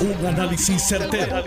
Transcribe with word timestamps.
Un 0.00 0.26
análisis 0.26 0.82
certero, 0.82 1.44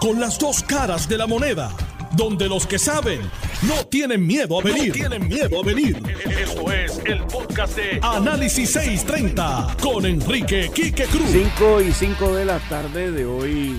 Con 0.00 0.18
las 0.18 0.36
dos 0.36 0.64
caras 0.64 1.08
de 1.08 1.16
la 1.16 1.28
moneda. 1.28 1.70
Donde 2.16 2.48
los 2.48 2.66
que 2.66 2.76
saben 2.76 3.20
no 3.62 3.86
tienen 3.86 4.26
miedo 4.26 4.58
a 4.58 4.64
venir. 4.64 4.92
tienen 4.92 5.28
miedo 5.28 5.60
a 5.60 5.64
venir. 5.64 5.96
Esto 6.40 6.72
es 6.72 7.00
el 7.04 7.22
podcast 7.22 7.76
de 7.76 8.00
Análisis 8.02 8.68
630 8.72 9.76
con 9.80 10.04
Enrique 10.06 10.72
Quique 10.74 11.04
Cruz. 11.04 11.30
5 11.30 11.82
y 11.82 11.92
5 11.92 12.34
de 12.34 12.44
la 12.44 12.58
tarde 12.68 13.12
de 13.12 13.24
hoy, 13.24 13.76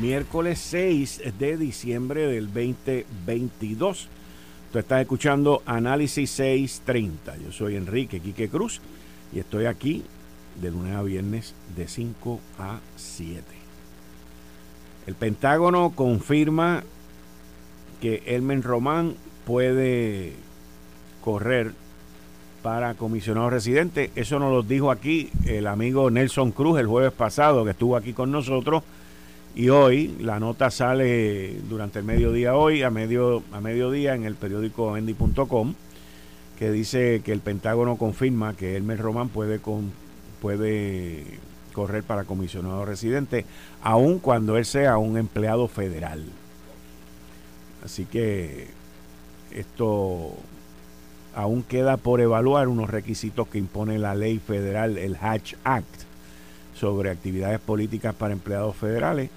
miércoles 0.00 0.58
6 0.60 1.20
de 1.38 1.58
diciembre 1.58 2.26
del 2.26 2.46
2022. 2.46 4.08
Tú 4.72 4.78
estás 4.78 5.02
escuchando 5.02 5.62
Análisis 5.66 6.30
630. 6.30 7.36
Yo 7.36 7.52
soy 7.52 7.76
Enrique 7.76 8.20
Quique 8.20 8.48
Cruz 8.48 8.80
y 9.30 9.40
estoy 9.40 9.66
aquí 9.66 10.02
de 10.60 10.70
lunes 10.70 10.94
a 10.94 11.02
viernes 11.02 11.54
de 11.76 11.88
5 11.88 12.40
a 12.58 12.80
7. 12.96 13.42
El 15.06 15.14
Pentágono 15.14 15.92
confirma 15.94 16.82
que 18.00 18.22
Elmen 18.26 18.62
Román 18.62 19.14
puede 19.46 20.32
correr 21.22 21.72
para 22.62 22.94
comisionado 22.94 23.50
residente. 23.50 24.10
Eso 24.14 24.38
nos 24.38 24.50
lo 24.50 24.62
dijo 24.62 24.90
aquí 24.90 25.30
el 25.44 25.66
amigo 25.66 26.10
Nelson 26.10 26.50
Cruz 26.52 26.78
el 26.78 26.86
jueves 26.86 27.12
pasado, 27.12 27.64
que 27.64 27.72
estuvo 27.72 27.96
aquí 27.96 28.14
con 28.14 28.30
nosotros. 28.30 28.82
Y 29.54 29.68
hoy 29.68 30.16
la 30.18 30.40
nota 30.40 30.70
sale 30.70 31.60
durante 31.68 32.00
el 32.00 32.04
mediodía 32.04 32.56
hoy, 32.56 32.82
a, 32.82 32.90
medio, 32.90 33.42
a 33.52 33.60
mediodía 33.60 34.14
en 34.14 34.24
el 34.24 34.34
periódico 34.34 34.96
Endy.com, 34.96 35.74
que 36.58 36.72
dice 36.72 37.20
que 37.24 37.32
el 37.32 37.40
Pentágono 37.40 37.96
confirma 37.96 38.54
que 38.54 38.76
Elmer 38.76 38.98
Román 38.98 39.28
puede 39.28 39.60
con, 39.60 39.92
puede 40.44 41.24
correr 41.72 42.02
para 42.02 42.24
comisionado 42.24 42.84
residente, 42.84 43.46
aun 43.82 44.18
cuando 44.18 44.58
él 44.58 44.66
sea 44.66 44.98
un 44.98 45.16
empleado 45.16 45.68
federal. 45.68 46.22
Así 47.82 48.04
que 48.04 48.66
esto 49.52 50.34
aún 51.34 51.62
queda 51.62 51.96
por 51.96 52.20
evaluar 52.20 52.68
unos 52.68 52.90
requisitos 52.90 53.48
que 53.48 53.56
impone 53.56 53.98
la 53.98 54.14
ley 54.14 54.38
federal, 54.38 54.98
el 54.98 55.16
Hatch 55.18 55.54
Act, 55.64 56.02
sobre 56.78 57.08
actividades 57.08 57.58
políticas 57.60 58.14
para 58.14 58.34
empleados 58.34 58.76
federales, 58.76 59.30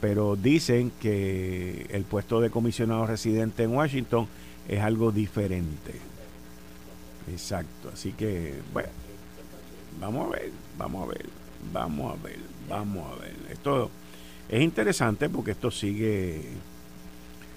pero 0.00 0.34
dicen 0.34 0.90
que 1.00 1.86
el 1.90 2.02
puesto 2.02 2.40
de 2.40 2.50
comisionado 2.50 3.06
residente 3.06 3.62
en 3.62 3.70
Washington 3.70 4.26
es 4.68 4.80
algo 4.80 5.12
diferente. 5.12 5.92
Exacto, 7.30 7.90
así 7.92 8.10
que, 8.10 8.54
bueno, 8.72 8.88
Vamos 10.00 10.26
a 10.26 10.30
ver, 10.30 10.52
vamos 10.78 11.02
a 11.04 11.06
ver, 11.06 11.26
vamos 11.72 12.12
a 12.12 12.22
ver, 12.22 12.38
vamos 12.68 13.12
a 13.12 13.22
ver. 13.22 13.34
Esto 13.50 13.90
es 14.48 14.62
interesante 14.62 15.28
porque 15.28 15.52
esto 15.52 15.70
sigue, 15.70 16.42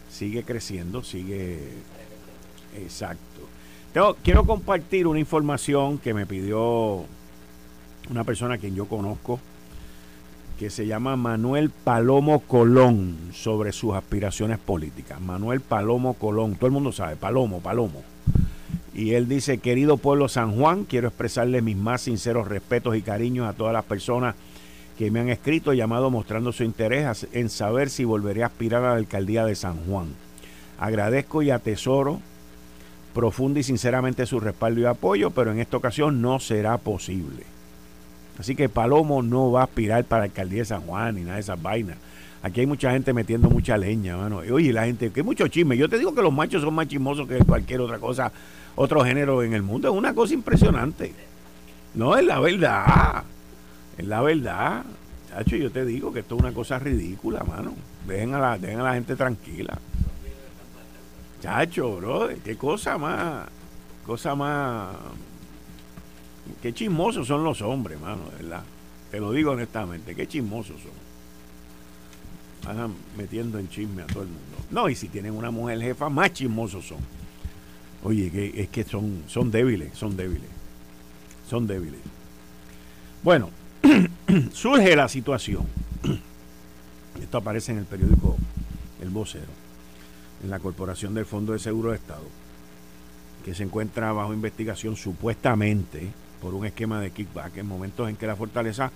sigue 0.10 0.44
creciendo, 0.44 1.04
sigue 1.04 1.60
exacto. 2.76 4.16
quiero 4.24 4.46
compartir 4.46 5.08
una 5.08 5.20
información 5.20 5.98
que 5.98 6.14
me 6.14 6.26
pidió 6.26 7.06
una 8.10 8.24
persona 8.24 8.56
a 8.56 8.58
quien 8.58 8.76
yo 8.76 8.86
conozco, 8.86 9.40
que 10.58 10.70
se 10.70 10.88
llama 10.88 11.16
Manuel 11.16 11.70
Palomo 11.70 12.40
Colón, 12.40 13.18
sobre 13.34 13.72
sus 13.72 13.94
aspiraciones 13.94 14.58
políticas. 14.58 15.20
Manuel 15.22 15.62
Palomo 15.62 16.14
Colón, 16.14 16.56
todo 16.56 16.68
el 16.68 16.72
mundo 16.72 16.92
sabe, 16.92 17.16
Palomo, 17.16 17.60
Palomo. 17.60 18.02
Y 18.98 19.14
él 19.14 19.30
dice, 19.30 19.60
querido 19.60 19.98
pueblo 19.98 20.28
San 20.28 20.54
Juan, 20.58 20.84
quiero 20.84 21.08
expresarle 21.08 21.62
mis 21.62 21.78
más 21.78 22.02
sinceros 22.02 22.48
respetos 22.48 22.98
y 22.98 23.04
cariños 23.04 23.48
a 23.48 23.54
todas 23.54 23.72
las 23.72 23.86
personas 23.86 24.34
que 24.98 25.12
me 25.12 25.20
han 25.20 25.30
escrito, 25.30 25.72
llamado 25.72 26.10
mostrando 26.10 26.52
su 26.52 26.64
interés 26.64 27.28
en 27.32 27.50
saber 27.52 27.92
si 27.92 28.06
volveré 28.06 28.42
a 28.42 28.48
aspirar 28.48 28.84
a 28.84 28.90
la 28.90 28.96
alcaldía 28.96 29.46
de 29.46 29.54
San 29.54 29.78
Juan. 29.86 30.08
Agradezco 30.80 31.44
y 31.44 31.52
atesoro 31.52 32.20
profundo 33.14 33.60
y 33.60 33.64
sinceramente 33.64 34.26
su 34.26 34.40
respaldo 34.40 34.82
y 34.82 34.86
apoyo, 34.86 35.30
pero 35.30 35.52
en 35.52 35.60
esta 35.60 35.78
ocasión 35.78 36.20
no 36.20 36.40
será 36.40 36.80
posible. 36.80 37.44
Así 38.40 38.56
que 38.56 38.68
Palomo 38.68 39.22
no 39.22 39.52
va 39.52 39.62
a 39.62 39.66
aspirar 39.66 40.06
para 40.06 40.22
la 40.22 40.26
alcaldía 40.26 40.60
de 40.60 40.66
San 40.66 40.82
Juan 40.82 41.16
ni 41.16 41.22
nada 41.22 41.36
de 41.36 41.42
esas 41.42 41.62
vainas. 41.62 41.98
Aquí 42.42 42.62
hay 42.62 42.68
mucha 42.68 42.92
gente 42.92 43.14
metiendo 43.14 43.50
mucha 43.50 43.78
leña, 43.78 44.18
mano. 44.18 44.44
Y, 44.44 44.50
oye, 44.50 44.74
la 44.74 44.86
gente, 44.86 45.12
que 45.12 45.22
mucho 45.22 45.48
chisme. 45.48 45.78
Yo 45.78 45.88
te 45.88 46.00
digo 46.00 46.16
que 46.16 46.22
los 46.22 46.34
machos 46.34 46.64
son 46.64 46.74
más 46.74 46.88
chismosos 46.88 47.28
que 47.28 47.38
cualquier 47.40 47.82
otra 47.82 48.00
cosa 48.00 48.32
otro 48.78 49.04
género 49.04 49.44
en 49.44 49.54
el 49.54 49.64
mundo. 49.64 49.90
Es 49.90 49.94
una 49.94 50.14
cosa 50.14 50.34
impresionante. 50.34 51.14
No, 51.96 52.16
es 52.16 52.24
la 52.24 52.40
verdad. 52.40 53.24
Es 53.98 54.06
la 54.06 54.22
verdad. 54.22 54.86
Chacho, 55.30 55.56
yo 55.58 55.72
te 55.72 55.84
digo 55.84 56.14
que 56.14 56.20
esto 56.20 56.36
es 56.36 56.42
una 56.42 56.54
cosa 56.54 56.80
ridícula, 56.80 57.44
mano. 57.44 57.74
Dejen 58.08 58.34
a 58.36 58.40
la, 58.40 58.58
dejen 58.58 58.80
a 58.80 58.84
la 58.84 58.94
gente 58.94 59.16
tranquila. 59.16 59.78
Chacho, 61.42 61.98
bro, 61.98 62.30
qué 62.44 62.56
cosa 62.56 62.98
más, 62.98 63.48
cosa 64.06 64.34
más, 64.34 64.96
qué 66.62 66.74
chismosos 66.74 67.28
son 67.28 67.44
los 67.44 67.62
hombres, 67.62 68.00
mano, 68.00 68.24
verdad. 68.40 68.64
Te 69.12 69.20
lo 69.20 69.32
digo 69.32 69.52
honestamente, 69.52 70.16
qué 70.16 70.28
chismosos 70.28 70.78
son. 70.82 71.08
Van 72.76 72.94
metiendo 73.16 73.60
en 73.60 73.70
chisme 73.70 74.04
a 74.04 74.08
todo 74.08 74.24
el 74.24 74.30
mundo. 74.30 74.58
No, 74.72 74.90
y 74.90 74.96
si 74.96 75.10
tienen 75.10 75.34
una 75.34 75.52
mujer 75.52 75.80
jefa, 75.80 76.10
más 76.10 76.34
chismosos 76.34 76.86
son. 76.86 77.17
Oye, 78.04 78.30
que, 78.30 78.62
es 78.62 78.70
que 78.70 78.84
son, 78.84 79.24
son 79.28 79.52
débiles, 79.52 79.90
son 79.94 80.16
débiles. 80.16 80.50
Son 81.50 81.66
débiles. 81.66 82.00
Bueno, 83.24 83.50
surge 84.54 84.96
la 84.96 85.08
situación. 85.08 85.66
Esto 87.22 87.38
aparece 87.38 87.72
en 87.72 87.80
el 87.80 87.86
periódico 87.86 88.38
El 89.02 89.10
Vocero, 89.10 89.52
en 90.44 90.50
la 90.50 90.60
Corporación 90.60 91.14
del 91.14 91.26
Fondo 91.26 91.54
de 91.54 91.60
Seguro 91.60 91.92
de 91.92 91.98
Estado, 91.98 92.26
que 93.44 93.56
se 93.56 93.64
encuentra 93.64 94.12
bajo 94.12 94.34
investigación 94.34 94.96
supuestamente 94.96 96.12
por 96.42 96.54
un 96.54 96.66
esquema 96.66 97.02
de 97.02 97.12
kickback 97.12 97.58
en 97.58 97.66
momentos 97.66 98.08
en 98.08 98.16
que 98.16 98.28
la 98.28 98.36
Fortaleza 98.36 98.92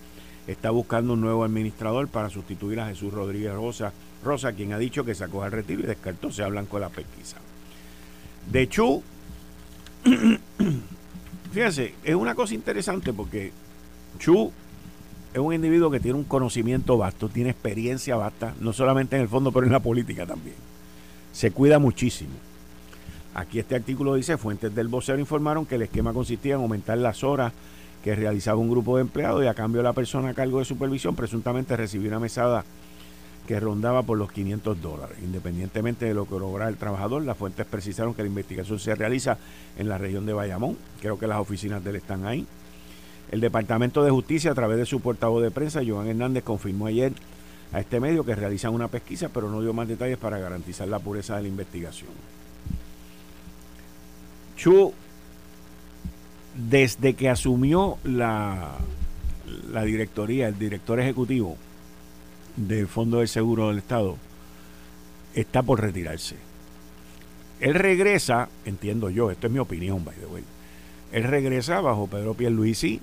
está 0.46 0.70
buscando 0.70 1.14
un 1.14 1.22
nuevo 1.22 1.44
administrador 1.44 2.08
para 2.08 2.30
sustituir 2.30 2.80
a 2.80 2.88
Jesús 2.88 3.14
Rodríguez 3.14 3.54
Rosa, 3.54 3.94
Rosa 4.24 4.54
quien 4.54 4.74
ha 4.74 4.78
dicho 4.78 5.04
que 5.04 5.16
sacó 5.16 5.44
al 5.44 5.52
retiro 5.52 5.82
y 5.82 5.88
descartó 5.88 6.32
sea 6.32 6.48
blanco 6.48 6.78
de 6.78 6.82
la 6.82 6.90
pesquisa 6.90 7.38
de 8.50 8.68
Chu, 8.70 9.04
fíjense, 11.52 11.96
es 12.04 12.16
una 12.16 12.36
cosa 12.36 12.54
interesante 12.54 13.14
porque 13.14 13.52
Chu 14.20 14.52
es 15.34 15.40
un 15.40 15.54
individuo 15.54 15.90
que 15.90 16.00
tiene 16.00 16.18
un 16.18 16.26
conocimiento 16.26 16.98
vasto, 16.98 17.30
tiene 17.30 17.52
experiencia 17.52 18.16
vasta, 18.16 18.54
no 18.60 18.74
solamente 18.74 19.16
en 19.16 19.22
el 19.22 19.30
fondo, 19.30 19.52
pero 19.52 19.66
en 19.66 19.72
la 19.72 19.80
política 19.80 20.26
también. 20.26 20.56
Se 21.32 21.52
cuida 21.52 21.80
muchísimo. 21.80 22.32
Aquí 23.34 23.60
este 23.60 23.76
artículo 23.76 24.16
dice, 24.16 24.38
fuentes 24.38 24.76
del 24.76 24.90
vocero 24.90 25.20
informaron 25.20 25.66
que 25.66 25.76
el 25.76 25.84
esquema 25.84 26.12
consistía 26.12 26.56
en 26.56 26.62
aumentar 26.62 26.98
las 26.98 27.24
horas 27.24 27.54
que 28.04 28.16
realizaba 28.16 28.60
un 28.60 28.70
grupo 28.70 28.98
de 28.98 29.04
empleados 29.04 29.44
y 29.44 29.48
a 29.48 29.54
cambio 29.54 29.82
la 29.82 29.94
persona 29.94 30.30
a 30.30 30.34
cargo 30.34 30.60
de 30.60 30.66
supervisión 30.66 31.16
presuntamente 31.16 31.78
recibía 31.78 32.10
una 32.10 32.20
mesada 32.20 32.66
que 33.52 33.60
rondaba 33.60 34.02
por 34.04 34.18
los 34.18 34.32
500 34.32 34.82
dólares. 34.82 35.18
Independientemente 35.22 36.06
de 36.06 36.14
lo 36.14 36.26
que 36.26 36.40
logra 36.40 36.70
el 36.70 36.78
trabajador, 36.78 37.22
las 37.24 37.36
fuentes 37.36 37.66
precisaron 37.66 38.14
que 38.14 38.22
la 38.22 38.30
investigación 38.30 38.80
se 38.80 38.96
realiza 38.96 39.38
en 39.78 39.90
la 39.90 39.98
región 39.98 40.26
de 40.26 40.32
Bayamón. 40.32 40.78
Creo 41.02 41.20
que 41.20 41.28
las 41.28 41.38
oficinas 41.38 41.84
de 41.84 41.90
él 41.90 41.96
están 41.98 42.26
ahí. 42.26 42.48
El 43.30 43.42
Departamento 43.42 44.06
de 44.06 44.10
Justicia, 44.10 44.52
a 44.52 44.56
través 44.56 44.78
de 44.78 44.86
su 44.86 45.02
portavoz 45.02 45.44
de 45.44 45.52
prensa, 45.52 45.82
Joan 45.86 46.08
Hernández, 46.08 46.46
confirmó 46.46 46.86
ayer 46.86 47.12
a 47.74 47.82
este 47.82 48.00
medio 48.00 48.24
que 48.24 48.36
realizan 48.36 48.74
una 48.74 48.88
pesquisa, 48.88 49.28
pero 49.28 49.50
no 49.50 49.62
dio 49.62 49.74
más 49.74 49.90
detalles 49.90 50.18
para 50.18 50.40
garantizar 50.40 50.88
la 50.88 51.00
pureza 51.00 51.36
de 51.36 51.42
la 51.42 51.48
investigación. 51.50 52.12
Chu, 54.56 54.94
desde 56.56 57.16
que 57.16 57.30
asumió 57.30 57.98
la, 58.06 58.78
la 59.74 59.84
directoría, 59.84 60.48
el 60.48 60.58
director 60.58 61.02
ejecutivo, 61.02 61.58
del 62.56 62.88
Fondo 62.88 63.20
del 63.20 63.28
Seguro 63.28 63.70
del 63.70 63.80
Estado 63.80 64.18
está 65.34 65.64
por 65.64 65.82
retirarse. 65.82 66.36
Él 67.60 67.76
regresa, 67.76 68.50
entiendo 68.66 69.10
yo, 69.10 69.32
esto 69.32 69.48
es 69.48 69.54
mi 69.54 69.60
opinión, 69.60 70.04
by 70.04 70.16
the 70.16 70.26
way. 70.26 70.44
Él 71.12 71.24
regresa 71.24 71.82
bajo 71.82 72.08
Pedro 72.08 72.34
Pierluisi 72.34 73.00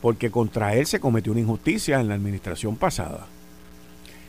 porque 0.00 0.30
contra 0.30 0.74
él 0.74 0.86
se 0.86 1.00
cometió 1.00 1.32
una 1.32 1.40
injusticia 1.40 2.00
en 2.00 2.08
la 2.08 2.14
administración 2.14 2.76
pasada. 2.76 3.26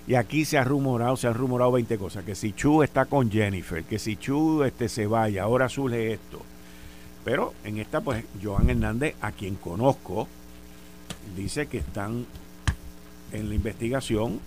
Y 0.05 0.15
aquí 0.15 0.45
se 0.45 0.57
ha 0.57 0.63
rumorado, 0.63 1.15
se 1.17 1.27
han 1.27 1.33
rumorado 1.33 1.71
20 1.71 1.97
cosas, 1.97 2.25
que 2.25 2.35
si 2.35 2.53
Chu 2.53 2.83
está 2.83 3.05
con 3.05 3.31
Jennifer, 3.31 3.83
que 3.83 3.99
si 3.99 4.17
Chu 4.17 4.63
este, 4.63 4.89
se 4.89 5.07
vaya, 5.07 5.43
ahora 5.43 5.69
surge 5.69 6.13
esto. 6.13 6.41
Pero 7.23 7.53
en 7.63 7.77
esta, 7.77 8.01
pues, 8.01 8.25
Joan 8.41 8.69
Hernández, 8.69 9.15
a 9.21 9.31
quien 9.31 9.55
conozco, 9.55 10.27
dice 11.35 11.67
que 11.67 11.77
están 11.77 12.25
en 13.33 13.50
la 13.50 13.56
investigación. 13.56 14.39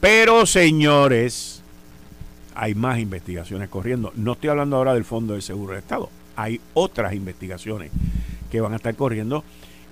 Pero, 0.00 0.46
señores, 0.46 1.62
hay 2.54 2.74
más 2.74 2.98
investigaciones 2.98 3.68
corriendo. 3.68 4.12
No 4.14 4.32
estoy 4.32 4.50
hablando 4.50 4.76
ahora 4.76 4.94
del 4.94 5.04
Fondo 5.04 5.32
del 5.32 5.42
Seguro 5.42 5.72
del 5.72 5.82
Estado. 5.82 6.08
Hay 6.36 6.60
otras 6.74 7.14
investigaciones 7.14 7.90
que 8.50 8.60
van 8.60 8.72
a 8.74 8.76
estar 8.76 8.94
corriendo 8.94 9.42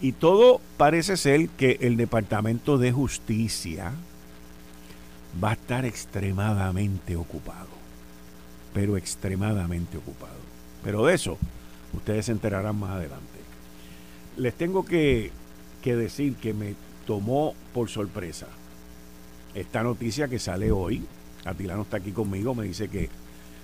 Y 0.00 0.12
todo 0.12 0.60
parece 0.76 1.16
ser 1.16 1.48
que 1.48 1.78
el 1.80 1.96
Departamento 1.96 2.76
de 2.78 2.92
Justicia 2.92 3.92
va 5.42 5.50
a 5.50 5.54
estar 5.54 5.84
extremadamente 5.84 7.16
ocupado. 7.16 7.68
Pero 8.74 8.96
extremadamente 8.96 9.96
ocupado. 9.96 10.36
Pero 10.82 11.06
de 11.06 11.14
eso 11.14 11.38
ustedes 11.94 12.26
se 12.26 12.32
enterarán 12.32 12.76
más 12.76 12.90
adelante. 12.90 13.24
Les 14.36 14.52
tengo 14.54 14.84
que 14.84 15.30
decir 15.82 16.34
que 16.36 16.52
me 16.52 16.74
tomó 17.06 17.54
por 17.72 17.88
sorpresa 17.88 18.46
esta 19.54 19.82
noticia 19.82 20.28
que 20.28 20.38
sale 20.38 20.72
hoy. 20.72 21.04
Atilano 21.44 21.82
está 21.82 21.98
aquí 21.98 22.12
conmigo, 22.12 22.54
me 22.54 22.64
dice 22.64 22.88
que 22.88 23.08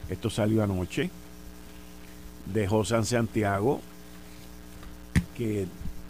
esto 0.08 0.30
salió 0.30 0.62
anoche 0.62 1.10
de 2.52 2.66
José 2.66 3.02
Santiago, 3.04 3.80
que 5.36 5.66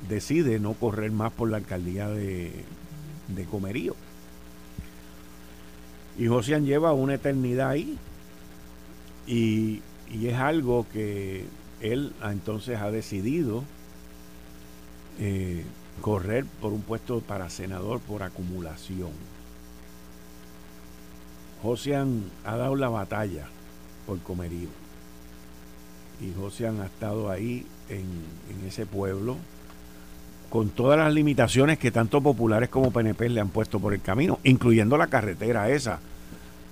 decide 0.09 0.59
no 0.59 0.75
correr 0.75 1.13
más 1.13 1.33
por 1.33 1.51
la 1.51 1.59
alcaldía 1.59 2.09
de, 2.09 2.65
Comerío. 3.51 3.95
Y 6.19 6.27
José 6.27 6.61
lleva 6.61 6.93
una 6.93 7.15
eternidad 7.15 7.71
ahí. 7.71 7.97
Y, 9.27 9.81
y, 10.11 10.27
es 10.27 10.37
algo 10.37 10.87
que 10.93 11.47
él 11.81 12.13
entonces 12.23 12.79
ha 12.81 12.91
decidido 12.91 13.65
eh, 15.19 15.65
correr 16.01 16.45
por 16.61 16.73
un 16.73 16.83
puesto 16.83 17.21
para 17.21 17.51
senador 17.51 18.01
por 18.01 18.23
acumulación. 18.23 19.11
Josian 21.63 22.25
ha 22.45 22.57
dado 22.57 22.77
la 22.77 22.89
batalla 22.89 23.47
por 24.07 24.19
Comerío. 24.21 24.69
Y 26.21 26.33
Josian 26.39 26.81
ha 26.81 26.87
estado 26.87 27.31
ahí 27.31 27.67
en, 27.89 28.01
en, 28.01 28.67
ese 28.67 28.87
pueblo 28.87 29.37
con 30.51 30.71
todas 30.71 30.99
las 30.99 31.13
limitaciones 31.13 31.79
que 31.79 31.91
tanto 31.91 32.21
populares 32.21 32.69
como 32.69 32.91
PNP 32.91 33.29
le 33.29 33.41
han 33.41 33.51
puesto 33.51 33.79
por 33.79 33.95
el 33.95 34.01
camino, 34.01 34.39
incluyendo 34.43 34.99
la 34.99 35.07
carretera 35.07 35.71
esa 35.71 36.01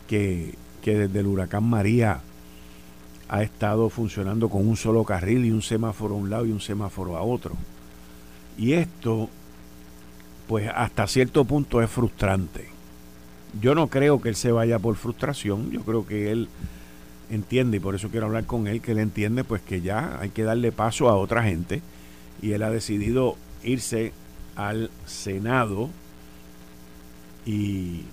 que, 0.06 0.54
que 0.82 0.96
desde 0.96 1.20
el 1.20 1.26
huracán 1.26 1.64
María 1.64 2.20
ha 3.28 3.42
estado 3.42 3.90
funcionando 3.90 4.48
con 4.48 4.66
un 4.66 4.76
solo 4.76 5.04
carril 5.04 5.44
y 5.44 5.50
un 5.50 5.62
semáforo 5.62 6.14
a 6.14 6.18
un 6.18 6.30
lado 6.30 6.46
y 6.46 6.52
un 6.52 6.60
semáforo 6.60 7.16
a 7.16 7.22
otro. 7.22 7.56
Y 8.58 8.72
esto, 8.72 9.30
pues 10.48 10.68
hasta 10.74 11.06
cierto 11.06 11.44
punto 11.44 11.80
es 11.80 11.88
frustrante. 11.88 12.66
Yo 13.62 13.74
no 13.74 13.86
creo 13.86 14.20
que 14.20 14.28
él 14.28 14.36
se 14.36 14.50
vaya 14.50 14.80
por 14.80 14.96
frustración, 14.96 15.70
yo 15.70 15.82
creo 15.82 16.06
que 16.06 16.32
él 16.32 16.48
entiende, 17.30 17.76
y 17.76 17.80
por 17.80 17.94
eso 17.94 18.08
quiero 18.08 18.26
hablar 18.26 18.44
con 18.44 18.66
él, 18.66 18.80
que 18.80 18.92
él 18.92 18.98
entiende 18.98 19.44
pues 19.44 19.62
que 19.62 19.80
ya 19.80 20.18
hay 20.20 20.30
que 20.30 20.42
darle 20.42 20.72
paso 20.72 21.08
a 21.08 21.16
otra 21.16 21.44
gente, 21.44 21.82
y 22.42 22.52
él 22.52 22.62
ha 22.64 22.70
decidido 22.70 23.36
irse 23.62 24.12
al 24.56 24.90
Senado, 25.06 25.88
y, 27.46 28.04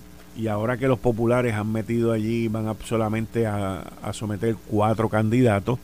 ahora 0.48 0.76
que 0.76 0.86
los 0.86 0.98
populares 0.98 1.54
han 1.54 1.72
metido 1.72 2.12
allí, 2.12 2.48
van 2.48 2.74
solamente 2.84 3.46
a, 3.46 3.84
someter 4.12 4.56
cuatro 4.68 5.08
candidatos, 5.08 5.78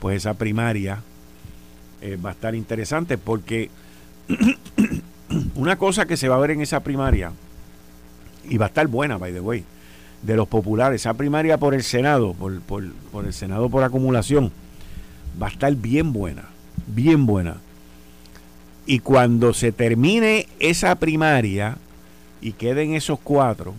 pues 0.00 0.18
esa 0.18 0.34
primaria 0.34 1.00
eh, 2.00 2.16
va 2.16 2.30
a 2.30 2.32
estar 2.32 2.54
interesante, 2.54 3.16
porque 3.16 3.70
una 5.54 5.76
cosa 5.76 6.06
que 6.06 6.16
se 6.16 6.28
va 6.28 6.36
a 6.36 6.40
ver 6.40 6.52
en 6.52 6.60
esa 6.60 6.80
primaria, 6.80 7.32
y 8.48 8.56
va 8.56 8.66
a 8.66 8.68
estar 8.68 8.86
buena, 8.86 9.18
by 9.18 9.32
the 9.32 9.40
way, 9.40 9.64
de 10.22 10.36
los 10.36 10.48
populares. 10.48 11.02
Esa 11.02 11.14
primaria 11.14 11.58
por 11.58 11.74
el 11.74 11.82
Senado, 11.82 12.34
por, 12.34 12.60
por, 12.60 12.84
el 13.24 13.32
Senado 13.32 13.68
por 13.68 13.84
acumulación, 13.84 14.52
va 15.40 15.46
a 15.46 15.50
estar 15.50 15.74
bien 15.74 16.12
buena, 16.12 16.44
bien 16.86 17.26
buena. 17.26 17.56
Y 18.84 18.98
cuando 18.98 19.54
se 19.54 19.70
termine 19.72 20.48
esa 20.58 20.94
primaria 20.96 21.76
y 22.40 22.52
queden 22.52 22.94
esos 22.94 23.18
cuatro, 23.20 23.74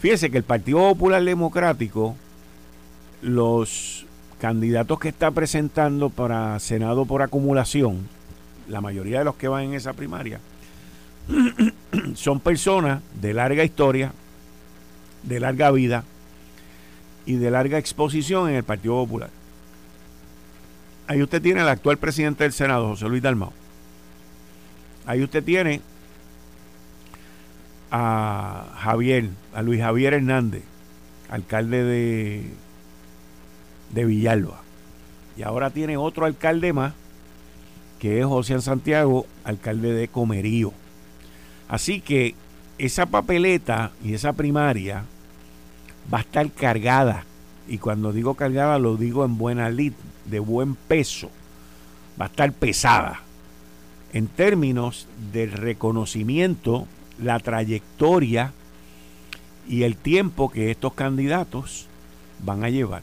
fíjese 0.00 0.30
que 0.30 0.38
el 0.38 0.44
Partido 0.44 0.78
Popular 0.78 1.22
Democrático, 1.22 2.16
los 3.20 4.06
candidatos 4.40 4.98
que 4.98 5.08
está 5.08 5.30
presentando 5.30 6.08
para 6.10 6.58
Senado 6.58 7.04
por 7.04 7.22
acumulación, 7.22 8.08
la 8.68 8.80
mayoría 8.80 9.18
de 9.18 9.24
los 9.24 9.36
que 9.36 9.48
van 9.48 9.64
en 9.64 9.74
esa 9.74 9.92
primaria, 9.92 10.40
son 12.14 12.40
personas 12.40 13.02
de 13.20 13.34
larga 13.34 13.64
historia, 13.64 14.12
de 15.22 15.40
larga 15.40 15.70
vida 15.70 16.04
y 17.26 17.36
de 17.36 17.50
larga 17.50 17.78
exposición 17.78 18.48
en 18.48 18.56
el 18.56 18.64
Partido 18.64 18.94
Popular. 18.94 19.30
Ahí 21.06 21.22
usted 21.22 21.42
tiene 21.42 21.60
al 21.60 21.68
actual 21.68 21.98
presidente 21.98 22.44
del 22.44 22.52
Senado, 22.52 22.88
José 22.88 23.08
Luis 23.08 23.22
Dalmau. 23.22 23.52
Ahí 25.06 25.22
usted 25.22 25.44
tiene 25.44 25.82
a 27.90 28.72
Javier, 28.78 29.28
a 29.52 29.62
Luis 29.62 29.80
Javier 29.80 30.14
Hernández, 30.14 30.62
alcalde 31.28 31.84
de, 31.84 32.50
de 33.90 34.04
Villalba. 34.04 34.60
Y 35.36 35.42
ahora 35.42 35.70
tiene 35.70 35.96
otro 35.96 36.24
alcalde 36.24 36.72
más, 36.72 36.94
que 38.04 38.20
es 38.20 38.26
José 38.26 38.60
Santiago, 38.60 39.24
alcalde 39.44 39.94
de 39.94 40.08
Comerío. 40.08 40.74
Así 41.68 42.02
que 42.02 42.34
esa 42.76 43.06
papeleta 43.06 43.92
y 44.04 44.12
esa 44.12 44.34
primaria 44.34 45.06
va 46.12 46.18
a 46.18 46.20
estar 46.20 46.50
cargada. 46.50 47.24
Y 47.66 47.78
cuando 47.78 48.12
digo 48.12 48.34
cargada 48.34 48.78
lo 48.78 48.98
digo 48.98 49.24
en 49.24 49.38
buena 49.38 49.70
lid, 49.70 49.94
de 50.26 50.38
buen 50.38 50.74
peso. 50.74 51.30
Va 52.20 52.26
a 52.26 52.28
estar 52.28 52.52
pesada. 52.52 53.22
En 54.12 54.26
términos 54.26 55.08
del 55.32 55.52
reconocimiento, 55.52 56.86
la 57.18 57.38
trayectoria 57.38 58.52
y 59.66 59.84
el 59.84 59.96
tiempo 59.96 60.50
que 60.50 60.70
estos 60.70 60.92
candidatos 60.92 61.86
van 62.40 62.64
a 62.64 62.68
llevar. 62.68 63.00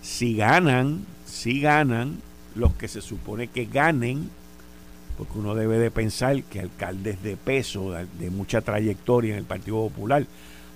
Si 0.00 0.34
ganan, 0.34 1.04
si 1.26 1.60
ganan 1.60 2.22
los 2.54 2.74
que 2.74 2.88
se 2.88 3.00
supone 3.00 3.48
que 3.48 3.66
ganen, 3.66 4.30
porque 5.16 5.38
uno 5.38 5.54
debe 5.54 5.78
de 5.78 5.90
pensar 5.90 6.42
que 6.44 6.60
alcaldes 6.60 7.22
de 7.22 7.36
peso, 7.36 7.92
de, 7.92 8.30
mucha 8.30 8.60
trayectoria 8.60 9.32
en 9.32 9.38
el 9.38 9.44
Partido 9.44 9.76
Popular, 9.76 10.26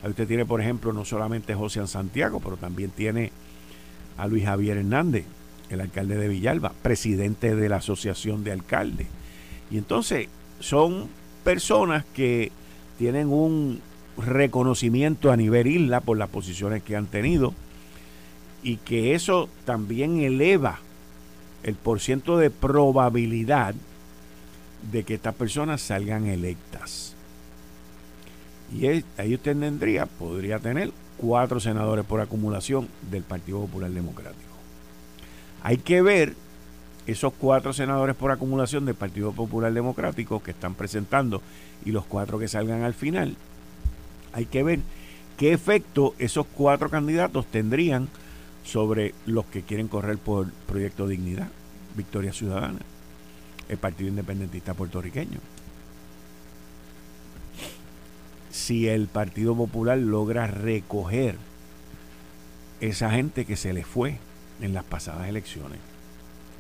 ahí 0.03 0.11
usted 0.11 0.29
tiene, 0.29 0.45
por 0.45 0.61
ejemplo, 0.61 0.93
no 0.93 1.05
solamente 1.05 1.55
José 1.55 1.87
Santiago, 1.87 2.41
pero 2.41 2.57
también 2.57 2.91
tiene 2.91 3.33
a 4.17 4.27
Luis 4.27 4.45
Javier 4.45 4.79
Hernández, 4.79 5.25
el 5.71 5.81
alcalde 5.81 6.17
de 6.17 6.29
Villalba, 6.29 6.73
presidente 6.83 7.55
de 7.55 7.69
la 7.69 7.77
Asociación 7.77 8.45
de 8.45 8.53
Alcaldes. 8.53 9.09
Y 9.71 9.79
entonces 9.79 10.29
son 10.61 11.09
personas 11.45 12.05
que 12.15 12.53
tienen 12.99 13.29
un 13.29 13.81
reconocimiento 14.17 15.31
a 15.31 15.37
nivel 15.37 15.67
isla 15.67 16.01
por 16.01 16.17
las 16.17 16.31
posiciones 16.31 16.83
que 16.83 16.97
han 16.97 17.07
tenido 17.07 17.53
y 18.63 18.79
que 18.79 19.15
eso 19.15 19.49
también 19.65 20.19
eleva 20.21 20.81
el 21.67 21.75
porciento 21.75 22.39
de 22.39 22.49
probabilidad 22.49 23.75
de 24.93 25.03
que 25.03 25.15
estas 25.15 25.35
personas 25.35 25.83
salgan 25.83 26.27
electas. 26.27 27.15
Y 28.73 28.87
ahí 28.87 29.35
usted 29.35 29.59
tendría, 29.59 30.07
podría 30.07 30.61
tener 30.61 30.93
cuatro 31.19 31.59
senadores 31.59 32.05
por 32.05 32.21
acumulación 32.21 32.89
del 33.11 33.25
Partido 33.25 33.61
Popular 33.63 33.91
Democrático. 33.91 34.55
Hay 35.65 35.79
que 35.79 36.03
ver 36.03 36.35
esos 37.09 37.33
cuatro 37.33 37.73
senadores 37.73 38.15
por 38.15 38.31
acumulación 38.31 38.87
del 38.87 38.95
Partido 38.95 39.33
Popular 39.33 39.73
Democrático 39.73 40.41
que 40.41 40.53
están 40.53 40.75
presentando 40.75 41.43
y 41.85 41.91
los 41.91 42.05
cuatro 42.05 42.39
que 42.39 42.47
salgan 42.47 42.85
al 42.85 42.95
final. 42.95 43.35
Hay 44.33 44.47
que 44.47 44.63
ver 44.63 44.79
qué 45.37 45.53
efecto 45.53 46.15
esos 46.19 46.47
cuatro 46.47 46.91
candidatos 46.91 47.45
tendrían 47.47 48.09
sobre 48.67 49.15
los 49.25 49.47
que 49.47 49.63
quieren 49.63 49.89
correr 49.89 50.19
por 50.19 50.51
Proyecto 50.67 51.07
Dignidad, 51.09 51.49
Victoria 51.97 52.33
Ciudadana 52.33 52.81
el 53.69 53.79
Partido 53.79 54.11
Independentista 54.11 54.75
puertorriqueño. 54.75 55.39
Si 58.51 58.89
el 58.89 59.07
Partido 59.07 59.55
Popular 59.55 59.99
logra 59.99 60.47
recoger 60.47 61.37
esa 62.81 63.11
gente 63.11 63.45
que 63.45 63.57
se 63.57 63.73
le 63.73 63.85
fue 63.85 64.19
en 64.61 64.73
las 64.73 64.85
pasadas 64.85 65.29
elecciones 65.29 65.79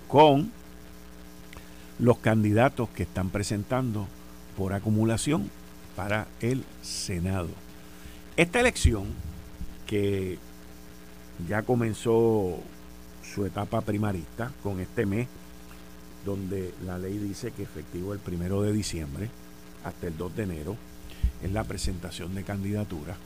con 0.08 0.52
los 1.98 2.18
candidatos 2.18 2.88
que 2.90 3.04
están 3.04 3.30
presentando 3.30 4.06
por 4.56 4.74
acumulación 4.74 5.50
para 5.94 6.26
el 6.40 6.64
Senado. 6.82 7.48
Esta 8.36 8.60
elección 8.60 9.06
que 9.86 10.38
ya 11.48 11.62
comenzó 11.62 12.58
su 13.22 13.44
etapa 13.44 13.80
primarista 13.80 14.52
con 14.62 14.80
este 14.80 15.06
mes 15.06 15.28
donde 16.24 16.72
la 16.84 16.98
ley 16.98 17.18
dice 17.18 17.52
que 17.52 17.62
efectivo 17.62 18.12
el 18.12 18.18
primero 18.18 18.62
de 18.62 18.72
diciembre 18.72 19.28
hasta 19.84 20.06
el 20.06 20.16
2 20.16 20.36
de 20.36 20.42
enero 20.42 20.76
es 21.42 21.52
la 21.52 21.64
presentación 21.64 22.34
de 22.34 22.42
candidatura. 22.42 23.16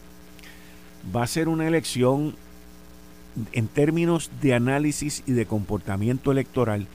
Va 1.15 1.23
a 1.23 1.27
ser 1.27 1.49
una 1.49 1.67
elección 1.67 2.35
en 3.53 3.69
términos 3.69 4.31
de 4.43 4.55
análisis 4.55 5.23
y 5.27 5.33
de 5.33 5.47
comportamiento 5.47 6.33
electoral 6.33 6.87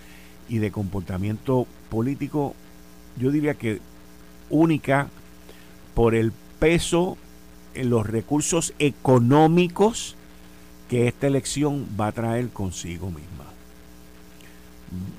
y 0.50 0.60
de 0.60 0.72
comportamiento 0.72 1.66
político 1.90 2.54
yo 3.18 3.32
diría 3.32 3.54
que 3.56 3.80
única 4.50 5.08
por 5.94 6.14
el 6.14 6.32
peso 6.60 7.18
en 7.74 7.90
los 7.90 8.06
recursos 8.06 8.74
económicos 8.80 10.16
que 10.89 11.08
esta 11.08 11.27
elección 11.27 11.88
va 12.00 12.08
a 12.08 12.12
traer 12.12 12.50
consigo 12.50 13.08
misma. 13.08 13.46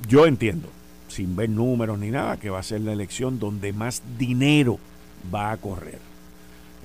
Yo 0.09 0.27
entiendo, 0.27 0.69
sin 1.09 1.37
ver 1.37 1.51
números 1.51 1.99
ni 1.99 2.11
nada, 2.11 2.37
que 2.37 2.51
va 2.51 2.61
a 2.61 2.63
ser 2.63 2.81
la 2.83 2.93
elección 2.93 3.39
donde 3.39 3.73
más 3.73 4.03
dinero 4.19 4.79
va 5.35 5.51
a 5.51 5.57
correr. 5.57 5.99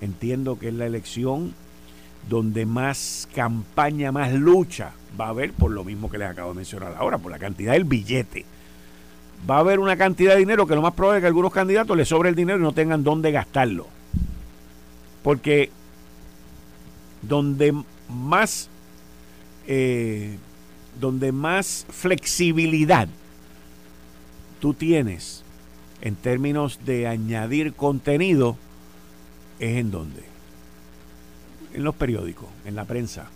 Entiendo 0.01 0.57
que 0.57 0.69
es 0.69 0.73
la 0.73 0.87
elección 0.87 1.53
donde 2.27 2.65
más 2.65 3.27
campaña, 3.33 4.11
más 4.11 4.33
lucha 4.33 4.93
va 5.19 5.27
a 5.27 5.29
haber, 5.29 5.53
por 5.53 5.71
lo 5.71 5.83
mismo 5.83 6.09
que 6.09 6.17
les 6.17 6.29
acabo 6.29 6.49
de 6.49 6.57
mencionar 6.57 6.95
ahora, 6.97 7.17
por 7.17 7.31
la 7.31 7.39
cantidad 7.39 7.73
del 7.73 7.83
billete. 7.83 8.45
Va 9.49 9.57
a 9.57 9.59
haber 9.59 9.79
una 9.79 9.97
cantidad 9.97 10.33
de 10.33 10.39
dinero 10.39 10.67
que 10.67 10.75
lo 10.75 10.81
más 10.81 10.93
probable 10.93 11.19
es 11.19 11.21
que 11.23 11.27
algunos 11.27 11.51
candidatos 11.51 11.97
les 11.97 12.07
sobre 12.07 12.29
el 12.29 12.35
dinero 12.35 12.59
y 12.59 12.63
no 12.63 12.73
tengan 12.73 13.03
dónde 13.03 13.31
gastarlo. 13.31 13.87
Porque 15.23 15.71
donde 17.21 17.73
más, 18.09 18.69
eh, 19.67 20.37
donde 20.99 21.31
más 21.31 21.85
flexibilidad 21.89 23.07
tú 24.59 24.73
tienes 24.73 25.43
en 26.01 26.15
términos 26.15 26.79
de 26.85 27.07
añadir 27.07 27.73
contenido, 27.73 28.57
es 29.59 29.77
en 29.77 29.91
donde. 29.91 30.23
En 31.73 31.83
los 31.83 31.95
periódicos, 31.95 32.49
en 32.65 32.75
la 32.75 32.85
prensa. 32.85 33.29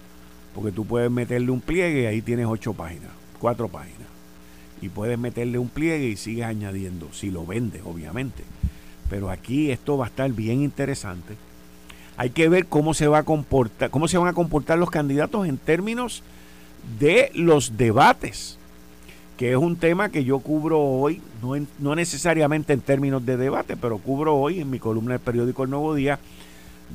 Porque 0.53 0.71
tú 0.71 0.85
puedes 0.85 1.11
meterle 1.11 1.51
un 1.51 1.61
pliegue 1.61 2.03
y 2.03 2.05
ahí 2.05 2.21
tienes 2.21 2.47
ocho 2.47 2.73
páginas, 2.73 3.11
cuatro 3.39 3.67
páginas. 3.67 4.07
Y 4.81 4.89
puedes 4.89 5.17
meterle 5.17 5.57
un 5.59 5.69
pliegue 5.69 6.07
y 6.07 6.15
sigues 6.15 6.45
añadiendo, 6.45 7.09
si 7.13 7.29
lo 7.29 7.45
vendes, 7.45 7.81
obviamente. 7.85 8.43
Pero 9.09 9.29
aquí 9.29 9.71
esto 9.71 9.97
va 9.97 10.05
a 10.05 10.09
estar 10.09 10.31
bien 10.31 10.61
interesante. 10.61 11.35
Hay 12.17 12.29
que 12.29 12.47
ver 12.49 12.65
cómo 12.67 12.93
se 12.93 13.07
va 13.07 13.19
a 13.19 13.23
comportar, 13.23 13.89
cómo 13.89 14.07
se 14.07 14.17
van 14.17 14.27
a 14.27 14.33
comportar 14.33 14.77
los 14.77 14.89
candidatos 14.89 15.47
en 15.47 15.57
términos 15.57 16.23
de 16.99 17.31
los 17.33 17.77
debates, 17.77 18.57
que 19.37 19.51
es 19.51 19.57
un 19.57 19.75
tema 19.75 20.09
que 20.09 20.23
yo 20.23 20.39
cubro 20.39 20.79
hoy, 20.79 21.21
no, 21.41 21.55
no 21.79 21.95
necesariamente 21.95 22.71
en 22.73 22.79
términos 22.79 23.25
de 23.25 23.35
debate, 23.35 23.75
pero 23.75 23.97
cubro 23.97 24.35
hoy 24.35 24.61
en 24.61 24.69
mi 24.69 24.79
columna 24.79 25.13
del 25.13 25.19
periódico 25.19 25.63
El 25.63 25.71
Nuevo 25.71 25.93
Día, 25.93 26.19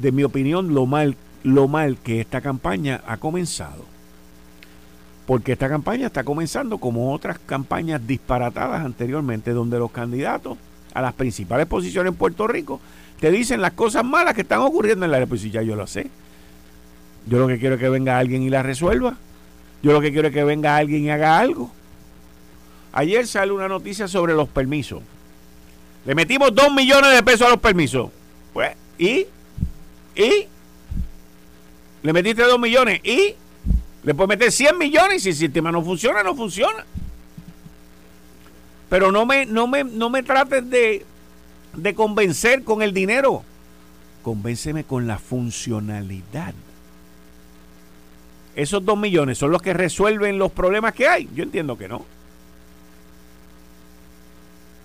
de 0.01 0.13
mi 0.13 0.25
opinión, 0.25 0.73
lo 0.73 0.87
mal, 0.87 1.17
lo 1.43 1.69
mal 1.69 1.99
que 1.99 2.21
esta 2.21 2.41
campaña 2.41 3.03
ha 3.07 3.19
comenzado. 3.19 3.85
Porque 5.27 5.53
esta 5.53 5.69
campaña 5.69 6.07
está 6.07 6.25
comenzando 6.25 6.79
como 6.79 7.13
otras 7.13 7.39
campañas 7.39 8.05
disparatadas 8.07 8.85
anteriormente, 8.85 9.53
donde 9.53 9.79
los 9.79 9.91
candidatos 9.91 10.57
a 10.95 11.03
las 11.03 11.13
principales 11.13 11.67
posiciones 11.67 12.13
en 12.13 12.19
Puerto 12.19 12.49
Rico 12.49 12.81
te 13.21 13.31
dicen 13.31 13.61
las 13.61 13.73
cosas 13.73 14.03
malas 14.03 14.35
que 14.35 14.41
están 14.41 14.61
ocurriendo 14.61 15.05
en 15.05 15.13
la 15.13 15.27
Pues 15.27 15.43
ya 15.53 15.63
yo 15.63 15.77
lo 15.77 15.87
sé. 15.87 16.09
Yo 17.27 17.39
lo 17.39 17.47
que 17.47 17.59
quiero 17.59 17.75
es 17.75 17.81
que 17.81 17.89
venga 17.91 18.19
alguien 18.19 18.43
y 18.43 18.49
la 18.49 18.63
resuelva. 18.63 19.17
Yo 19.83 19.93
lo 19.93 20.01
que 20.01 20.11
quiero 20.11 20.29
es 20.29 20.35
que 20.35 20.43
venga 20.43 20.77
alguien 20.77 21.05
y 21.05 21.11
haga 21.11 21.39
algo. 21.39 21.71
Ayer 22.93 23.27
sale 23.27 23.53
una 23.53 23.69
noticia 23.69 24.09
sobre 24.09 24.35
los 24.35 24.49
permisos. 24.49 25.03
Le 26.07 26.15
metimos 26.15 26.55
dos 26.55 26.73
millones 26.73 27.13
de 27.13 27.23
pesos 27.23 27.47
a 27.47 27.51
los 27.51 27.61
permisos. 27.61 28.11
Pues, 28.55 28.75
¿y? 28.99 29.27
¿Y? 30.17 30.49
Le 32.03 32.13
metiste 32.13 32.43
dos 32.43 32.59
millones. 32.59 33.01
¿Y? 33.05 33.35
Le 34.03 34.15
puedes 34.15 34.31
meter 34.31 34.51
100 34.51 34.79
millones 34.79 35.17
y 35.17 35.21
si 35.21 35.29
el 35.29 35.37
sistema 35.37 35.71
no 35.71 35.83
funciona, 35.83 36.23
no 36.23 36.35
funciona. 36.35 36.87
Pero 38.89 39.13
no 39.13 39.27
me, 39.27 39.45
no 39.45 39.67
me, 39.67 39.85
no 39.85 40.09
me 40.09 40.23
trates 40.23 40.69
de, 40.71 41.05
de 41.75 41.95
convencer 41.95 42.65
con 42.65 42.83
el 42.83 42.93
dinero. 42.93 43.43
Convénceme 44.23 44.85
con 44.85 45.07
la 45.07 45.19
funcionalidad. 45.19 46.55
Esos 48.55 48.85
dos 48.85 48.99
millones 48.99 49.39
son 49.39 49.51
los 49.51 49.63
que 49.63 49.73
resuelven 49.73 50.39
los 50.39 50.53
problemas 50.53 50.93
que 50.93 51.09
hay. 51.09 51.29
Yo 51.35 51.43
entiendo 51.43 51.79
que 51.79 51.89
no. 51.89 52.05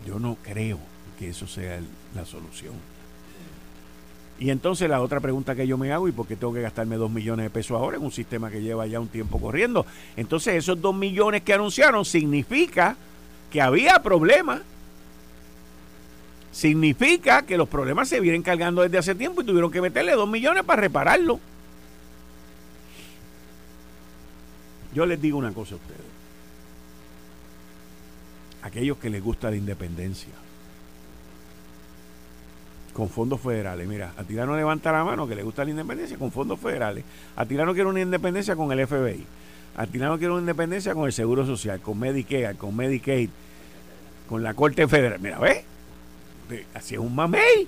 Yo 0.05 0.19
no 0.19 0.37
creo 0.43 0.79
que 1.17 1.29
eso 1.29 1.47
sea 1.47 1.79
la 2.13 2.25
solución. 2.25 2.73
Y 4.37 4.49
entonces 4.49 4.89
la 4.89 5.01
otra 5.01 5.21
pregunta 5.21 5.55
que 5.55 5.65
yo 5.65 5.77
me 5.77 5.91
hago, 5.93 6.07
¿y 6.07 6.11
por 6.11 6.27
qué 6.27 6.35
tengo 6.35 6.53
que 6.53 6.61
gastarme 6.61 6.97
dos 6.97 7.09
millones 7.09 7.45
de 7.45 7.49
pesos 7.49 7.77
ahora 7.77 7.97
en 7.97 8.03
un 8.03 8.11
sistema 8.11 8.51
que 8.51 8.61
lleva 8.61 8.85
ya 8.85 8.99
un 8.99 9.07
tiempo 9.07 9.39
corriendo? 9.39 9.85
Entonces 10.17 10.55
esos 10.55 10.81
dos 10.81 10.93
millones 10.93 11.41
que 11.41 11.53
anunciaron 11.53 12.03
significa 12.03 12.97
que 13.49 13.61
había 13.61 13.99
problemas. 14.03 14.61
Significa 16.55 17.41
que 17.41 17.57
los 17.57 17.67
problemas 17.67 18.07
se 18.07 18.21
vienen 18.21 18.41
cargando 18.41 18.81
desde 18.81 18.97
hace 18.97 19.13
tiempo 19.13 19.41
y 19.41 19.45
tuvieron 19.45 19.69
que 19.69 19.81
meterle 19.81 20.13
dos 20.13 20.29
millones 20.29 20.63
para 20.63 20.83
repararlo. 20.83 21.37
Yo 24.93 25.05
les 25.05 25.21
digo 25.21 25.37
una 25.37 25.51
cosa 25.51 25.73
a 25.73 25.77
ustedes. 25.79 25.99
Aquellos 28.61 28.97
que 28.99 29.09
les 29.09 29.21
gusta 29.21 29.49
la 29.49 29.57
independencia 29.57 30.29
con 32.93 33.09
fondos 33.09 33.41
federales. 33.41 33.85
Mira, 33.85 34.13
a 34.15 34.23
Tirano 34.23 34.55
levanta 34.55 34.93
la 34.93 35.03
mano 35.03 35.27
que 35.27 35.35
le 35.35 35.43
gusta 35.43 35.65
la 35.65 35.71
independencia 35.71 36.17
con 36.17 36.31
fondos 36.31 36.57
federales. 36.57 37.03
A 37.35 37.45
Tirano 37.45 37.73
quiere 37.73 37.89
una 37.89 37.99
independencia 37.99 38.55
con 38.55 38.71
el 38.71 38.87
FBI. 38.87 39.25
A 39.75 39.87
Tirano 39.87 40.17
quiere 40.17 40.31
una 40.31 40.39
independencia 40.39 40.93
con 40.93 41.05
el 41.05 41.11
Seguro 41.11 41.45
Social, 41.45 41.81
con 41.81 41.99
Medicare, 41.99 42.55
con 42.55 42.73
Medicaid, 42.73 43.29
con 44.29 44.41
la 44.41 44.53
Corte 44.53 44.87
Federal. 44.87 45.19
Mira, 45.19 45.37
¿ves? 45.37 45.74
Así 46.73 46.95
es 46.95 46.99
un 46.99 47.15
mamey. 47.15 47.67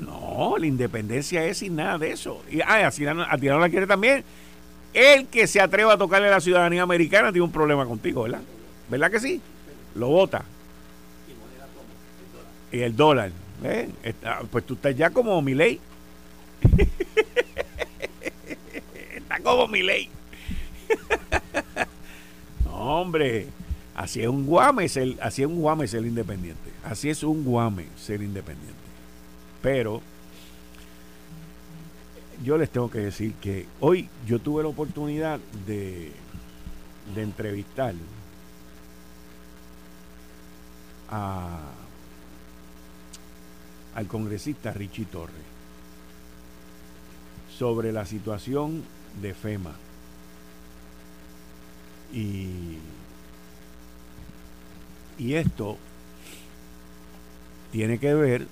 No, 0.00 0.56
la 0.58 0.66
independencia 0.66 1.44
es 1.44 1.58
sin 1.58 1.76
nada 1.76 1.98
de 1.98 2.10
eso. 2.12 2.42
Y 2.50 2.60
ah, 2.60 2.86
a 2.86 2.90
Tirano, 2.90 3.60
la 3.60 3.68
quiere 3.68 3.86
también. 3.86 4.24
El 4.92 5.26
que 5.26 5.46
se 5.46 5.60
atreva 5.60 5.94
a 5.94 5.98
tocarle 5.98 6.28
a 6.28 6.32
la 6.32 6.40
ciudadanía 6.40 6.82
americana 6.82 7.32
tiene 7.32 7.44
un 7.44 7.52
problema 7.52 7.86
contigo, 7.86 8.22
¿verdad? 8.22 8.40
¿Verdad 8.88 9.10
que 9.10 9.20
sí? 9.20 9.40
Lo 9.94 10.08
vota. 10.08 10.44
Y 12.72 12.80
el 12.80 12.96
dólar. 12.96 13.30
¿Eh? 13.64 13.88
pues 14.50 14.66
tú 14.66 14.74
estás 14.74 14.96
ya 14.96 15.10
como 15.10 15.40
mi 15.40 15.54
ley. 15.54 15.80
Está 19.14 19.40
como 19.40 19.66
mi 19.68 19.82
ley. 19.82 20.10
no, 22.64 23.00
hombre. 23.00 23.46
Así 23.96 24.20
es 24.20 24.28
un 24.28 24.46
guame 24.46 24.88
ser, 24.88 25.16
así 25.22 25.42
es 25.42 25.48
un 25.48 25.60
guame 25.60 25.88
ser 25.88 26.04
independiente. 26.04 26.70
Así 26.84 27.08
es 27.08 27.22
un 27.22 27.42
guame 27.44 27.86
ser 27.96 28.22
independiente. 28.22 28.74
Pero 29.62 30.02
yo 32.44 32.58
les 32.58 32.68
tengo 32.70 32.90
que 32.90 32.98
decir 32.98 33.32
que 33.40 33.66
hoy 33.80 34.08
yo 34.26 34.38
tuve 34.38 34.62
la 34.62 34.68
oportunidad 34.68 35.40
de, 35.66 36.12
de 37.14 37.22
entrevistar 37.22 37.94
a 41.08 41.58
al 43.96 44.06
congresista 44.08 44.74
Richie 44.74 45.06
Torres 45.06 45.34
sobre 47.58 47.92
la 47.92 48.04
situación 48.04 48.84
de 49.22 49.32
FEMA. 49.32 49.74
Y, 52.12 52.76
y 55.18 55.34
esto 55.34 55.78
tiene 57.72 57.98
que 57.98 58.14
ver 58.14 58.46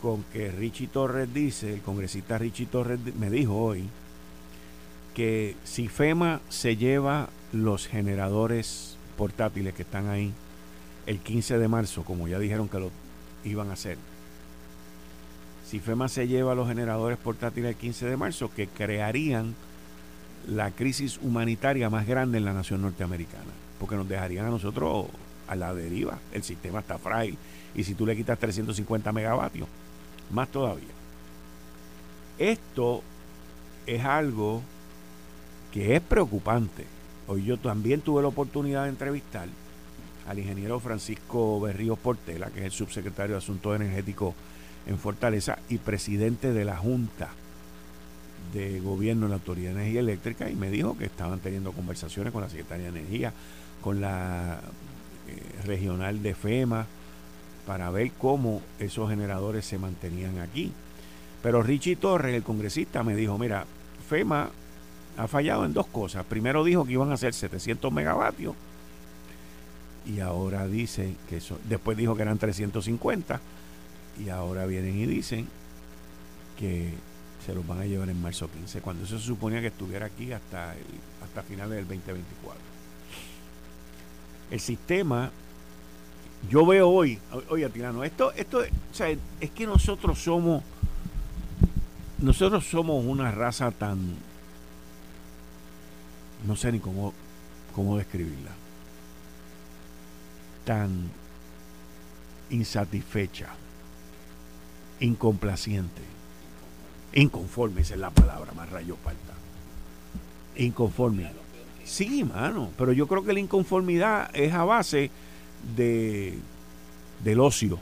con 0.00 0.22
que 0.32 0.50
Richie 0.50 0.86
Torres 0.86 1.32
dice, 1.32 1.74
el 1.74 1.80
congresista 1.80 2.38
Richie 2.38 2.66
Torres 2.66 3.00
me 3.18 3.30
dijo 3.30 3.56
hoy, 3.56 3.88
que 5.14 5.56
si 5.64 5.88
FEMA 5.88 6.40
se 6.48 6.76
lleva 6.76 7.28
los 7.52 7.88
generadores 7.88 8.96
portátiles 9.16 9.74
que 9.74 9.82
están 9.82 10.08
ahí 10.08 10.32
el 11.06 11.18
15 11.18 11.58
de 11.58 11.68
marzo, 11.68 12.04
como 12.04 12.28
ya 12.28 12.38
dijeron 12.38 12.68
que 12.68 12.78
lo 12.78 12.90
iban 13.44 13.70
a 13.70 13.72
hacer. 13.72 13.98
Si 15.68 15.80
FEMA 15.80 16.08
se 16.08 16.28
lleva 16.28 16.54
los 16.54 16.68
generadores 16.68 17.18
portátiles 17.18 17.70
el 17.70 17.76
15 17.76 18.06
de 18.06 18.16
marzo, 18.16 18.50
que 18.54 18.68
crearían 18.68 19.54
la 20.46 20.70
crisis 20.70 21.18
humanitaria 21.20 21.90
más 21.90 22.06
grande 22.06 22.38
en 22.38 22.44
la 22.44 22.52
nación 22.52 22.82
norteamericana, 22.82 23.52
porque 23.78 23.96
nos 23.96 24.08
dejarían 24.08 24.46
a 24.46 24.50
nosotros 24.50 25.06
a 25.46 25.56
la 25.56 25.74
deriva. 25.74 26.18
El 26.32 26.42
sistema 26.42 26.80
está 26.80 26.98
frágil. 26.98 27.36
Y 27.74 27.84
si 27.84 27.94
tú 27.94 28.06
le 28.06 28.16
quitas 28.16 28.38
350 28.38 29.12
megavatios, 29.12 29.68
más 30.30 30.48
todavía. 30.48 30.88
Esto 32.38 33.02
es 33.86 34.04
algo 34.04 34.62
que 35.72 35.96
es 35.96 36.00
preocupante. 36.00 36.86
Hoy 37.26 37.44
yo 37.44 37.58
también 37.58 38.00
tuve 38.00 38.22
la 38.22 38.28
oportunidad 38.28 38.84
de 38.84 38.90
entrevistar 38.90 39.48
al 40.26 40.38
ingeniero 40.38 40.78
Francisco 40.80 41.60
Berríos 41.60 41.98
Portela, 41.98 42.50
que 42.50 42.60
es 42.60 42.66
el 42.66 42.72
subsecretario 42.72 43.34
de 43.34 43.38
Asuntos 43.38 43.74
Energéticos 43.74 44.34
en 44.86 44.98
Fortaleza 44.98 45.58
y 45.68 45.78
presidente 45.78 46.52
de 46.52 46.64
la 46.64 46.76
Junta 46.76 47.30
de 48.52 48.80
Gobierno 48.80 49.26
de 49.26 49.30
la 49.30 49.36
Autoridad 49.36 49.70
de 49.70 49.80
Energía 49.80 50.00
Eléctrica, 50.00 50.50
y 50.50 50.54
me 50.54 50.70
dijo 50.70 50.96
que 50.96 51.04
estaban 51.04 51.40
teniendo 51.40 51.72
conversaciones 51.72 52.32
con 52.32 52.42
la 52.42 52.48
Secretaría 52.48 52.90
de 52.90 52.98
Energía, 53.00 53.32
con 53.82 54.00
la 54.00 54.60
regional 55.64 56.22
de 56.22 56.34
FEMA 56.34 56.86
para 57.66 57.90
ver 57.90 58.12
cómo 58.18 58.62
esos 58.78 59.10
generadores 59.10 59.64
se 59.66 59.78
mantenían 59.78 60.38
aquí. 60.38 60.72
Pero 61.42 61.62
Richie 61.62 61.96
Torres, 61.96 62.34
el 62.34 62.42
congresista, 62.42 63.02
me 63.02 63.14
dijo, 63.14 63.38
mira, 63.38 63.66
FEMA 64.08 64.50
ha 65.16 65.28
fallado 65.28 65.64
en 65.64 65.74
dos 65.74 65.86
cosas. 65.86 66.24
Primero 66.24 66.64
dijo 66.64 66.84
que 66.84 66.92
iban 66.92 67.12
a 67.12 67.16
ser 67.16 67.34
700 67.34 67.92
megavatios 67.92 68.54
y 70.06 70.20
ahora 70.20 70.66
dice 70.66 71.14
que 71.28 71.36
eso, 71.36 71.58
después 71.68 71.96
dijo 71.98 72.16
que 72.16 72.22
eran 72.22 72.38
350 72.38 73.40
y 74.24 74.30
ahora 74.30 74.64
vienen 74.64 74.96
y 74.96 75.06
dicen 75.06 75.46
que 76.58 76.94
se 77.44 77.54
los 77.54 77.66
van 77.66 77.80
a 77.80 77.84
llevar 77.84 78.08
en 78.08 78.20
marzo 78.20 78.50
15, 78.50 78.80
cuando 78.80 79.04
eso 79.04 79.18
se 79.18 79.26
suponía 79.26 79.60
que 79.60 79.68
estuviera 79.68 80.06
aquí 80.06 80.32
hasta, 80.32 80.72
el, 80.74 80.84
hasta 81.22 81.42
finales 81.42 81.76
del 81.76 81.88
2024. 81.88 82.77
El 84.50 84.60
sistema, 84.60 85.30
yo 86.50 86.64
veo 86.66 86.88
hoy, 86.88 87.18
oye 87.48 87.68
Tirano, 87.68 88.04
esto, 88.04 88.32
esto 88.32 88.62
es 88.62 89.50
que 89.50 89.66
nosotros 89.66 90.18
somos, 90.18 90.62
nosotros 92.18 92.66
somos 92.66 93.04
una 93.04 93.30
raza 93.30 93.70
tan, 93.70 93.98
no 96.46 96.56
sé 96.56 96.72
ni 96.72 96.80
cómo, 96.80 97.12
cómo 97.74 97.98
describirla, 97.98 98.52
tan 100.64 101.10
insatisfecha, 102.50 103.48
incomplaciente 105.00 106.18
Inconforme, 107.14 107.80
esa 107.80 107.94
es 107.94 108.00
la 108.00 108.10
palabra, 108.10 108.52
más 108.52 108.68
rayo 108.70 108.96
falta. 109.02 109.32
Inconforme. 110.56 111.30
Sí, 111.88 112.22
mano, 112.22 112.70
pero 112.76 112.92
yo 112.92 113.06
creo 113.08 113.24
que 113.24 113.32
la 113.32 113.40
inconformidad 113.40 114.30
es 114.34 114.52
a 114.52 114.64
base 114.64 115.10
de 115.74 116.38
del 117.24 117.40
ocio. 117.40 117.78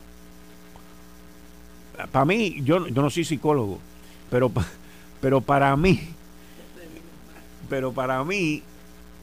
Para 2.13 2.25
mí, 2.25 2.63
yo, 2.63 2.87
yo 2.87 3.03
no 3.03 3.11
soy 3.11 3.25
psicólogo, 3.25 3.81
pero, 4.31 4.53
pero 5.21 5.41
para 5.41 5.77
mí, 5.77 6.01
pero 7.69 7.93
para 7.93 8.23
mí, 8.23 8.63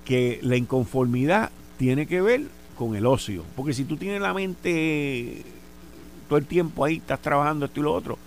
que 0.04 0.40
la 0.42 0.58
inconformidad 0.58 1.50
tiene 1.78 2.06
que 2.06 2.22
ver 2.22 2.42
con 2.78 2.96
el 2.96 3.06
ocio. 3.06 3.46
Porque 3.56 3.74
si 3.74 3.86
tú 3.86 3.96
tienes 3.96 4.22
la 4.22 4.34
mente 4.34 5.44
todo 6.28 6.38
el 6.40 6.46
tiempo 6.46 6.84
ahí, 6.84 6.98
estás 6.98 7.22
trabajando 7.22 7.66
esto 7.66 7.80
y 7.80 7.84
lo 7.84 7.94
otro, 7.94 8.18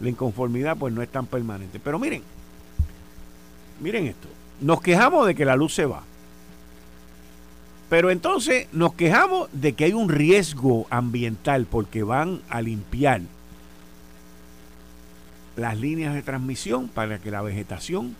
la 0.00 0.08
inconformidad 0.08 0.76
pues 0.76 0.94
no 0.94 1.02
es 1.02 1.08
tan 1.08 1.26
permanente. 1.26 1.80
Pero 1.80 1.98
miren, 1.98 2.22
miren 3.80 4.06
esto, 4.06 4.28
nos 4.60 4.80
quejamos 4.80 5.26
de 5.26 5.34
que 5.34 5.44
la 5.44 5.56
luz 5.56 5.74
se 5.74 5.86
va. 5.86 6.02
Pero 7.88 8.10
entonces 8.10 8.66
nos 8.72 8.94
quejamos 8.94 9.48
de 9.52 9.74
que 9.74 9.84
hay 9.84 9.92
un 9.92 10.08
riesgo 10.08 10.86
ambiental 10.90 11.66
porque 11.70 12.02
van 12.02 12.40
a 12.48 12.60
limpiar 12.60 13.20
las 15.56 15.78
líneas 15.78 16.14
de 16.14 16.22
transmisión 16.22 16.88
para 16.88 17.18
que 17.18 17.30
la 17.30 17.42
vegetación 17.42 18.16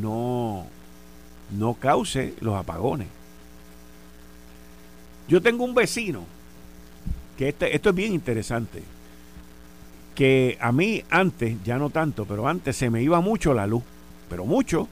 no, 0.00 0.66
no 1.50 1.74
cause 1.74 2.34
los 2.40 2.54
apagones. 2.54 3.08
Yo 5.28 5.42
tengo 5.42 5.64
un 5.64 5.74
vecino 5.74 6.24
que 7.36 7.48
este, 7.48 7.74
esto 7.74 7.90
es 7.90 7.94
bien 7.94 8.14
interesante 8.14 8.82
que 10.14 10.56
a 10.60 10.72
mí 10.72 11.02
antes, 11.10 11.62
ya 11.64 11.78
no 11.78 11.90
tanto, 11.90 12.24
pero 12.24 12.48
antes 12.48 12.76
se 12.76 12.90
me 12.90 13.02
iba 13.02 13.20
mucho 13.20 13.52
la 13.52 13.66
luz, 13.66 13.82
pero 14.30 14.46
mucho, 14.46 14.88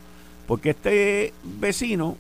porque 0.47 0.71
este 0.71 1.33
vecino 1.43 2.17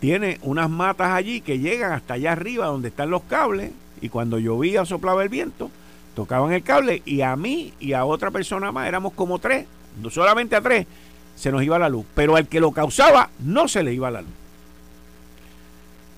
tiene 0.00 0.38
unas 0.42 0.68
matas 0.68 1.12
allí 1.12 1.40
que 1.40 1.58
llegan 1.58 1.92
hasta 1.92 2.14
allá 2.14 2.32
arriba 2.32 2.66
donde 2.66 2.88
están 2.88 3.10
los 3.10 3.22
cables 3.22 3.72
y 4.00 4.08
cuando 4.08 4.38
llovía 4.38 4.84
soplaba 4.84 5.22
el 5.22 5.28
viento, 5.28 5.70
tocaban 6.14 6.52
el 6.52 6.62
cable 6.62 7.02
y 7.04 7.22
a 7.22 7.36
mí 7.36 7.72
y 7.80 7.92
a 7.92 8.04
otra 8.04 8.30
persona 8.30 8.70
más 8.72 8.86
éramos 8.86 9.12
como 9.14 9.38
tres, 9.38 9.66
no 10.02 10.10
solamente 10.10 10.56
a 10.56 10.60
tres, 10.60 10.86
se 11.36 11.50
nos 11.50 11.62
iba 11.62 11.78
la 11.78 11.88
luz, 11.88 12.04
pero 12.14 12.36
al 12.36 12.48
que 12.48 12.60
lo 12.60 12.72
causaba 12.72 13.30
no 13.40 13.66
se 13.68 13.82
le 13.82 13.94
iba 13.94 14.10
la 14.10 14.22
luz. 14.22 14.30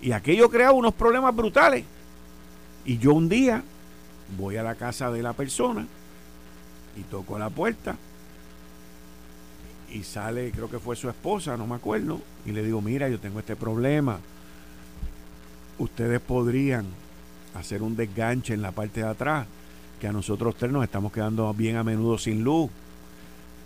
Y 0.02 0.12
aquello 0.12 0.50
creaba 0.50 0.72
unos 0.72 0.94
problemas 0.94 1.34
brutales. 1.34 1.84
Y 2.84 2.98
yo 2.98 3.14
un 3.14 3.28
día 3.28 3.62
voy 4.36 4.56
a 4.56 4.62
la 4.62 4.74
casa 4.74 5.10
de 5.10 5.22
la 5.22 5.32
persona 5.32 5.86
y 6.96 7.02
toco 7.02 7.38
la 7.38 7.50
puerta 7.50 7.96
y 9.92 10.02
sale, 10.02 10.50
creo 10.50 10.70
que 10.70 10.78
fue 10.78 10.96
su 10.96 11.08
esposa, 11.08 11.56
no 11.56 11.66
me 11.66 11.76
acuerdo, 11.76 12.20
y 12.44 12.52
le 12.52 12.62
digo, 12.62 12.80
mira, 12.80 13.08
yo 13.08 13.18
tengo 13.18 13.38
este 13.38 13.56
problema. 13.56 14.18
Ustedes 15.78 16.20
podrían 16.20 16.86
hacer 17.54 17.82
un 17.82 17.96
desganche 17.96 18.54
en 18.54 18.62
la 18.62 18.72
parte 18.72 19.00
de 19.00 19.08
atrás, 19.08 19.46
que 20.00 20.08
a 20.08 20.12
nosotros 20.12 20.56
tres 20.56 20.72
nos 20.72 20.84
estamos 20.84 21.12
quedando 21.12 21.52
bien 21.54 21.76
a 21.76 21.84
menudo 21.84 22.18
sin 22.18 22.44
luz 22.44 22.70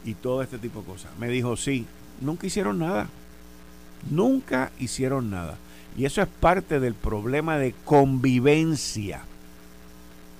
y 0.05 0.15
todo 0.15 0.43
este 0.43 0.59
tipo 0.59 0.81
de 0.81 0.87
cosas. 0.87 1.11
Me 1.19 1.29
dijo, 1.29 1.57
sí, 1.57 1.87
nunca 2.21 2.47
hicieron 2.47 2.79
nada. 2.79 3.09
Nunca 4.11 4.71
hicieron 4.79 5.31
nada. 5.31 5.59
Y 5.97 6.05
eso 6.05 6.23
es 6.23 6.29
parte 6.29 6.81
del 6.81 6.95
problema 6.95 7.59
de 7.59 7.75
convivencia 7.85 9.23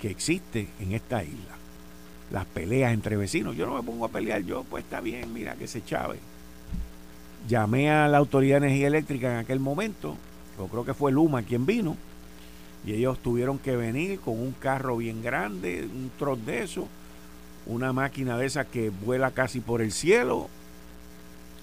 que 0.01 0.11
existe 0.11 0.69
en 0.79 0.93
esta 0.93 1.23
isla. 1.23 1.60
Las 2.31 2.45
peleas 2.47 2.93
entre 2.93 3.17
vecinos. 3.17 3.57
Yo 3.57 3.67
no 3.67 3.75
me 3.75 3.83
pongo 3.83 4.05
a 4.05 4.09
pelear, 4.09 4.43
yo 4.43 4.65
pues 4.65 4.85
está 4.85 5.01
bien, 5.01 5.33
mira 5.33 5.55
que 5.55 5.67
se 5.67 5.85
chave. 5.85 6.19
Llamé 7.49 7.91
a 7.91 8.07
la 8.09 8.19
Autoridad 8.19 8.61
de 8.61 8.67
Energía 8.67 8.87
Eléctrica 8.87 9.33
en 9.33 9.39
aquel 9.39 9.61
momento, 9.61 10.17
yo 10.59 10.67
creo 10.69 10.85
que 10.85 10.95
fue 10.95 11.11
Luma 11.11 11.43
quien 11.43 11.67
vino, 11.67 11.97
y 12.85 12.93
ellos 12.93 13.19
tuvieron 13.19 13.59
que 13.59 13.77
venir 13.77 14.21
con 14.21 14.39
un 14.39 14.53
carro 14.53 14.99
bien 14.99 15.23
grande, 15.23 15.89
un 15.93 16.11
troz 16.19 16.39
de 16.45 16.63
eso, 16.63 16.87
una 17.67 17.93
máquina 17.93 18.37
de 18.37 18.47
esa 18.47 18.67
que 18.67 18.91
vuela 18.91 19.31
casi 19.31 19.61
por 19.61 19.81
el 19.81 19.91
cielo, 19.91 20.49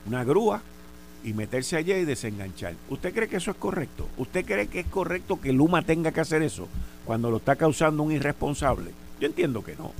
una 0.07 0.23
grúa, 0.23 0.61
y 1.23 1.33
meterse 1.33 1.75
allá 1.75 1.97
y 1.97 2.05
desenganchar. 2.05 2.75
¿Usted 2.89 3.13
cree 3.13 3.27
que 3.27 3.37
eso 3.37 3.51
es 3.51 3.57
correcto? 3.57 4.07
¿Usted 4.17 4.45
cree 4.45 4.67
que 4.67 4.81
es 4.81 4.87
correcto 4.87 5.41
que 5.41 5.51
Luma 5.51 5.81
tenga 5.81 6.11
que 6.11 6.21
hacer 6.21 6.41
eso 6.41 6.67
cuando 7.05 7.29
lo 7.29 7.37
está 7.37 7.55
causando 7.55 8.03
un 8.03 8.11
irresponsable? 8.11 8.91
Yo 9.19 9.27
entiendo 9.27 9.63
que 9.63 9.75
no. 9.75 9.91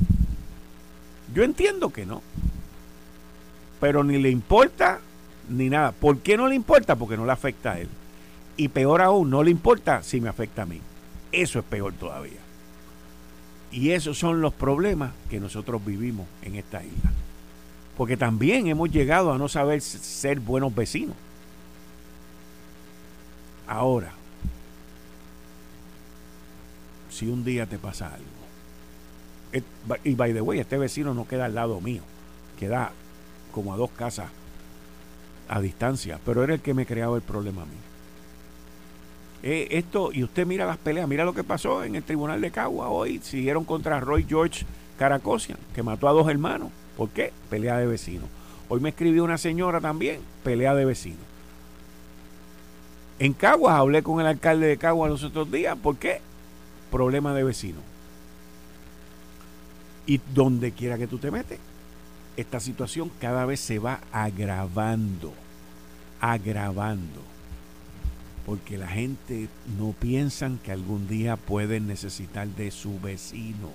Yo 1.33 1.43
entiendo 1.43 1.89
que 1.91 2.05
no. 2.05 2.21
Pero 3.79 4.03
ni 4.03 4.17
le 4.17 4.29
importa 4.29 4.99
ni 5.49 5.69
nada. 5.69 5.91
¿Por 5.91 6.19
qué 6.19 6.37
no 6.37 6.47
le 6.47 6.55
importa? 6.55 6.95
Porque 6.95 7.17
no 7.17 7.25
le 7.25 7.31
afecta 7.31 7.73
a 7.73 7.79
él. 7.79 7.89
Y 8.55 8.69
peor 8.69 9.01
aún, 9.01 9.29
no 9.29 9.43
le 9.43 9.51
importa 9.51 10.01
si 10.03 10.19
me 10.19 10.29
afecta 10.29 10.63
a 10.63 10.65
mí. 10.65 10.81
Eso 11.31 11.59
es 11.59 11.65
peor 11.65 11.93
todavía. 11.93 12.39
Y 13.71 13.91
esos 13.91 14.17
son 14.17 14.41
los 14.41 14.53
problemas 14.53 15.11
que 15.29 15.39
nosotros 15.39 15.85
vivimos 15.85 16.25
en 16.41 16.55
esta 16.55 16.83
isla 16.83 17.11
porque 17.97 18.15
también 18.15 18.67
hemos 18.67 18.91
llegado 18.91 19.33
a 19.33 19.39
no 19.39 19.49
saber 19.49 19.81
ser 19.81 20.39
buenos 20.39 20.73
vecinos. 20.73 21.15
Ahora, 23.67 24.13
si 27.09 27.27
un 27.27 27.43
día 27.43 27.65
te 27.65 27.79
pasa 27.79 28.13
algo, 28.13 28.36
y 30.03 30.15
by 30.15 30.33
the 30.33 30.41
way, 30.41 30.59
este 30.59 30.77
vecino 30.77 31.13
no 31.13 31.27
queda 31.27 31.45
al 31.45 31.55
lado 31.55 31.79
mío, 31.81 32.01
queda 32.59 32.91
como 33.51 33.73
a 33.73 33.77
dos 33.77 33.89
casas 33.91 34.29
a 35.47 35.61
distancia, 35.61 36.19
pero 36.25 36.43
era 36.43 36.53
el 36.53 36.59
que 36.59 36.73
me 36.73 36.85
creaba 36.85 37.15
el 37.15 37.21
problema 37.21 37.61
a 37.61 37.65
mí. 37.65 37.71
Eh, 39.43 39.67
esto, 39.71 40.11
y 40.11 40.23
usted 40.23 40.45
mira 40.45 40.65
las 40.65 40.77
peleas, 40.77 41.07
mira 41.07 41.23
lo 41.23 41.33
que 41.33 41.43
pasó 41.43 41.83
en 41.83 41.95
el 41.95 42.03
tribunal 42.03 42.41
de 42.41 42.51
Cagua 42.51 42.89
hoy, 42.89 43.19
siguieron 43.23 43.63
contra 43.63 43.99
Roy 43.99 44.25
George 44.27 44.65
Caracosian, 44.97 45.59
que 45.73 45.83
mató 45.83 46.07
a 46.07 46.11
dos 46.11 46.27
hermanos. 46.29 46.69
¿Por 46.97 47.09
qué? 47.09 47.31
Pelea 47.49 47.77
de 47.77 47.85
vecinos. 47.85 48.27
Hoy 48.69 48.81
me 48.81 48.89
escribió 48.89 49.23
una 49.23 49.37
señora 49.37 49.79
también, 49.79 50.19
pelea 50.43 50.73
de 50.75 50.85
vecinos. 50.85 51.19
En 53.19 53.33
Caguas 53.33 53.75
hablé 53.75 54.03
con 54.03 54.19
el 54.19 54.27
alcalde 54.27 54.67
de 54.67 54.77
Caguas 54.77 55.09
los 55.09 55.23
otros 55.23 55.51
días. 55.51 55.77
¿Por 55.77 55.97
qué? 55.97 56.21
Problema 56.91 57.33
de 57.33 57.43
vecinos. 57.43 57.81
Y 60.07 60.19
donde 60.33 60.71
quiera 60.71 60.97
que 60.97 61.05
tú 61.05 61.19
te 61.19 61.29
metes, 61.29 61.59
esta 62.37 62.59
situación 62.59 63.11
cada 63.19 63.45
vez 63.45 63.59
se 63.59 63.77
va 63.77 63.99
agravando, 64.11 65.33
agravando. 66.19 67.21
Porque 68.45 68.77
la 68.77 68.87
gente 68.87 69.49
no 69.77 69.91
piensa 69.91 70.49
que 70.63 70.71
algún 70.71 71.07
día 71.07 71.35
pueden 71.35 71.87
necesitar 71.87 72.47
de 72.47 72.71
su 72.71 72.99
vecino. 72.99 73.71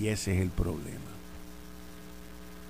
Y 0.00 0.08
ese 0.08 0.34
es 0.34 0.42
el 0.42 0.50
problema. 0.50 1.14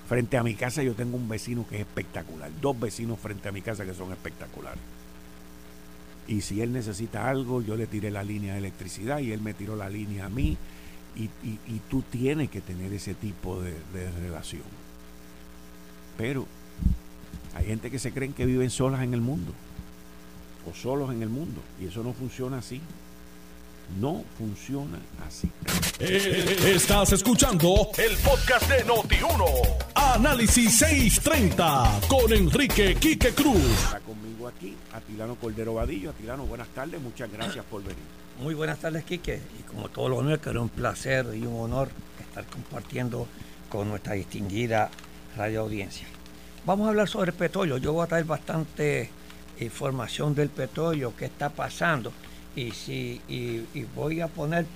Frente 0.08 0.36
a 0.36 0.42
mi 0.42 0.54
casa 0.54 0.82
yo 0.82 0.94
tengo 0.94 1.16
un 1.16 1.28
vecino 1.28 1.66
que 1.66 1.76
es 1.76 1.80
espectacular. 1.80 2.50
Dos 2.60 2.78
vecinos 2.78 3.18
frente 3.18 3.48
a 3.48 3.52
mi 3.52 3.62
casa 3.62 3.86
que 3.86 3.94
son 3.94 4.12
espectaculares. 4.12 4.82
Y 6.26 6.42
si 6.42 6.60
él 6.60 6.72
necesita 6.72 7.28
algo, 7.28 7.62
yo 7.62 7.76
le 7.76 7.86
tiré 7.86 8.10
la 8.10 8.22
línea 8.22 8.52
de 8.52 8.58
electricidad 8.58 9.18
y 9.18 9.32
él 9.32 9.40
me 9.40 9.54
tiró 9.54 9.76
la 9.76 9.88
línea 9.88 10.26
a 10.26 10.28
mí. 10.28 10.56
Y, 11.16 11.28
tú 11.90 12.02
tienes 12.02 12.50
que 12.50 12.60
tener 12.60 12.92
ese 12.92 13.14
tipo 13.14 13.60
de, 13.60 13.72
de, 13.92 14.10
relación. 14.20 14.62
Pero 16.18 16.46
hay 17.54 17.66
gente 17.66 17.90
que 17.90 17.98
se 17.98 18.12
creen 18.12 18.32
que 18.32 18.46
viven 18.46 18.70
solas 18.70 19.02
en 19.02 19.14
el 19.14 19.20
mundo. 19.20 19.52
o 20.68 20.74
solos 20.74 21.12
en 21.12 21.22
el 21.22 21.28
mundo. 21.28 21.60
Y 21.80 21.86
eso 21.86 22.02
no 22.02 22.12
funciona 22.12 22.58
así. 22.58 22.80
No 24.00 24.24
funciona 24.38 24.98
así. 25.26 25.48
Eh, 26.00 26.72
estás 26.74 27.12
escuchando 27.12 27.90
el 27.98 28.16
podcast 28.16 28.68
de 28.68 28.84
Noti1. 28.84 29.44
Análisis 29.94 30.78
630 30.78 32.00
con 32.08 32.32
Enrique 32.32 32.96
Quique 32.96 33.32
Cruz. 33.32 33.62
Está 33.84 34.00
conmigo 34.00 34.48
aquí 34.48 34.74
Atilano 34.92 35.36
Cordero 35.36 35.74
Vadillo. 35.74 36.10
Atilano, 36.10 36.46
buenas 36.46 36.68
tardes. 36.68 37.00
Muchas 37.00 37.30
gracias 37.30 37.64
por 37.66 37.82
venir. 37.82 38.23
Muy 38.40 38.54
buenas 38.54 38.80
tardes, 38.80 39.04
Quique. 39.04 39.40
Y 39.58 39.62
como 39.62 39.88
todos 39.88 40.10
los 40.10 40.38
que 40.40 40.50
era 40.50 40.60
un 40.60 40.68
placer 40.68 41.26
y 41.34 41.46
un 41.46 41.60
honor 41.60 41.88
estar 42.20 42.44
compartiendo 42.46 43.28
con 43.68 43.88
nuestra 43.88 44.14
distinguida 44.14 44.90
radio 45.36 45.60
audiencia. 45.60 46.06
Vamos 46.66 46.86
a 46.86 46.90
hablar 46.90 47.08
sobre 47.08 47.30
el 47.30 47.36
petróleo. 47.36 47.78
Yo 47.78 47.92
voy 47.92 48.04
a 48.04 48.08
traer 48.08 48.24
bastante 48.24 49.08
información 49.60 50.34
del 50.34 50.48
petróleo, 50.48 51.14
qué 51.16 51.26
está 51.26 51.48
pasando 51.48 52.12
y, 52.56 52.72
si, 52.72 53.20
y, 53.28 53.84
voy 53.94 54.20
a 54.20 54.26
poner 54.26 54.66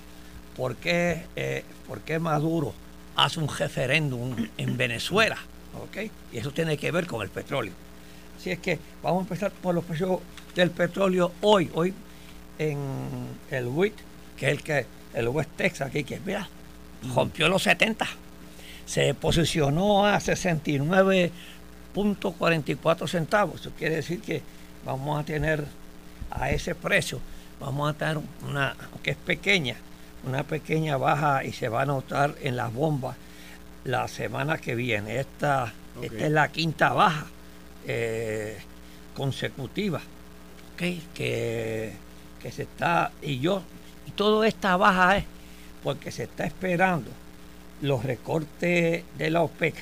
por 0.56 0.76
qué, 0.76 1.26
eh, 1.34 1.64
por 1.88 2.00
qué 2.02 2.20
Maduro 2.20 2.72
hace 3.16 3.40
un 3.40 3.48
referéndum 3.48 4.36
en 4.56 4.76
Venezuela. 4.76 5.38
¿ok? 5.82 6.10
Y 6.32 6.38
eso 6.38 6.52
tiene 6.52 6.76
que 6.76 6.92
ver 6.92 7.08
con 7.08 7.22
el 7.22 7.28
petróleo. 7.28 7.72
Así 8.38 8.52
es 8.52 8.60
que 8.60 8.78
vamos 9.02 9.18
a 9.18 9.22
empezar 9.22 9.50
por 9.50 9.74
los 9.74 9.84
precios 9.84 10.20
del 10.54 10.70
petróleo 10.70 11.32
hoy. 11.40 11.70
Hoy 11.74 11.92
en 12.58 12.78
el 13.50 13.66
WIT, 13.66 13.94
que 14.36 14.46
es 14.46 14.52
el 14.52 14.62
que 14.62 14.86
el 15.14 15.28
West 15.28 15.50
Texas, 15.56 15.88
aquí 15.88 16.04
que 16.04 16.20
mira, 16.24 16.48
rompió 17.14 17.48
los 17.48 17.62
70. 17.62 18.06
Se 18.86 19.14
posicionó 19.14 20.06
a 20.06 20.18
69.44 20.18 23.08
centavos. 23.08 23.60
Eso 23.60 23.72
quiere 23.76 23.96
decir 23.96 24.20
que 24.20 24.42
vamos 24.84 25.20
a 25.20 25.24
tener 25.24 25.64
a 26.30 26.50
ese 26.50 26.74
precio 26.74 27.20
vamos 27.60 27.90
a 27.90 27.94
tener 27.94 28.18
una, 28.48 28.76
que 29.02 29.12
es 29.12 29.16
pequeña, 29.16 29.76
una 30.24 30.44
pequeña 30.44 30.96
baja 30.96 31.44
y 31.44 31.52
se 31.52 31.68
va 31.68 31.82
a 31.82 31.86
notar 31.86 32.34
en 32.40 32.56
las 32.56 32.72
bombas 32.72 33.16
la 33.84 34.08
semana 34.08 34.58
que 34.58 34.74
viene. 34.74 35.18
Esta, 35.18 35.72
esta 36.02 36.26
es 36.26 36.30
la 36.30 36.48
quinta 36.48 36.92
baja 36.92 37.26
eh, 37.86 38.58
consecutiva 39.14 40.00
que, 40.76 41.92
que 42.42 42.52
se 42.52 42.62
está, 42.62 43.12
y 43.22 43.40
yo, 43.40 43.62
y 44.06 44.10
toda 44.12 44.46
esta 44.46 44.76
baja 44.76 45.18
es 45.18 45.24
porque 45.82 46.10
se 46.10 46.24
está 46.24 46.44
esperando 46.44 47.10
los 47.82 48.04
recortes 48.04 49.04
de 49.16 49.30
la 49.30 49.42
OPEC, 49.42 49.74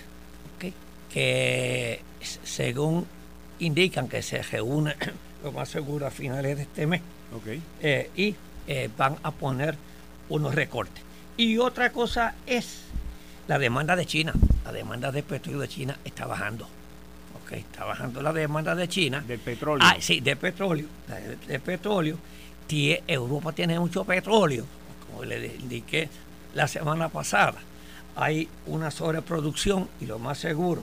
que 1.10 2.00
según 2.42 3.06
indican 3.58 4.08
que 4.08 4.22
se 4.22 4.42
reúne 4.42 4.94
lo 5.44 5.52
más 5.52 5.68
seguro 5.68 6.06
a 6.06 6.10
finales 6.10 6.56
de 6.56 6.62
este 6.62 6.86
mes 6.86 7.02
eh, 7.80 8.10
y 8.16 8.34
eh, 8.66 8.90
van 8.96 9.16
a 9.22 9.30
poner 9.30 9.76
unos 10.28 10.54
recortes. 10.54 11.02
Y 11.36 11.58
otra 11.58 11.92
cosa 11.92 12.34
es 12.46 12.82
la 13.46 13.58
demanda 13.58 13.94
de 13.96 14.06
China. 14.06 14.32
La 14.64 14.72
demanda 14.72 15.12
de 15.12 15.22
petróleo 15.22 15.60
de 15.60 15.68
China 15.68 15.98
está 16.04 16.26
bajando. 16.26 16.66
Okay, 17.44 17.60
está 17.60 17.84
bajando 17.84 18.22
la 18.22 18.32
demanda 18.32 18.74
de 18.74 18.88
China. 18.88 19.20
Del 19.20 19.38
petróleo. 19.38 19.86
Ah, 19.88 19.96
sí, 20.00 20.20
de 20.20 20.34
petróleo. 20.34 20.86
De, 21.46 21.60
petróleo. 21.60 22.18
Europa 22.68 23.52
tiene 23.52 23.78
mucho 23.78 24.04
petróleo. 24.04 24.64
Como 25.06 25.24
le 25.24 25.46
indiqué 25.46 26.08
la 26.54 26.68
semana 26.68 27.08
pasada, 27.08 27.58
hay 28.16 28.48
una 28.66 28.90
sobreproducción 28.90 29.88
y 30.00 30.06
lo 30.06 30.18
más 30.18 30.38
seguro 30.38 30.82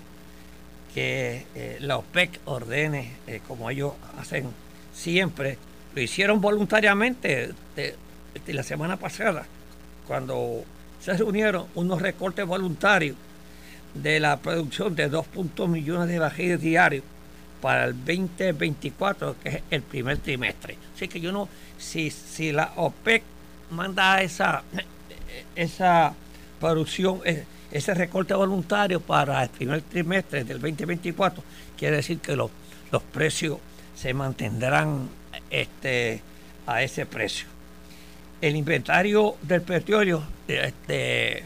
que 0.94 1.48
eh, 1.56 1.78
la 1.82 1.98
OPEC 1.98 2.40
ordene, 2.46 3.14
como 3.48 3.70
ellos 3.70 3.94
hacen 4.20 4.50
siempre, 4.94 5.58
lo 5.96 6.02
hicieron 6.02 6.40
voluntariamente 6.40 7.52
de, 7.76 7.96
la 8.48 8.64
semana 8.64 8.98
pasada, 8.98 9.46
cuando 10.08 10.64
se 11.00 11.14
reunieron 11.18 11.66
unos 11.76 12.02
recortes 12.02 12.46
voluntarios 12.46 13.16
de 13.94 14.20
la 14.20 14.38
producción 14.38 14.96
de 14.96 15.10
2 15.10 15.26
millones 15.68 16.08
de 16.08 16.20
barriles 16.20 16.62
diarios 16.62 17.04
para 17.64 17.86
el 17.86 17.96
2024, 17.96 19.38
que 19.42 19.50
es 19.50 19.60
el 19.72 19.82
primer 19.84 20.18
trimestre. 20.18 20.78
Así 20.94 21.08
que 21.08 21.22
yo 21.22 21.32
no, 21.32 21.48
si, 21.78 22.10
si 22.10 22.52
la 22.52 22.74
OPEC 22.76 23.24
manda 23.72 24.22
esa, 24.22 24.64
esa 25.56 26.14
producción, 26.60 27.22
e, 27.24 27.46
ese 27.72 27.94
recorte 27.94 28.34
voluntario 28.34 29.00
para 29.00 29.42
el 29.42 29.50
primer 29.50 29.82
trimestre 29.84 30.44
del 30.44 30.60
2024, 30.60 31.42
quiere 31.78 31.96
decir 31.96 32.20
que 32.20 32.36
los, 32.36 32.52
los 32.92 33.02
precios 33.02 33.60
se 33.96 34.14
mantendrán 34.14 35.08
este, 35.50 36.22
a 36.68 36.84
ese 36.84 37.06
precio. 37.06 37.48
El 38.42 38.58
inventario 38.58 39.38
del 39.42 39.62
petróleo, 39.62 40.22
este, 40.50 41.44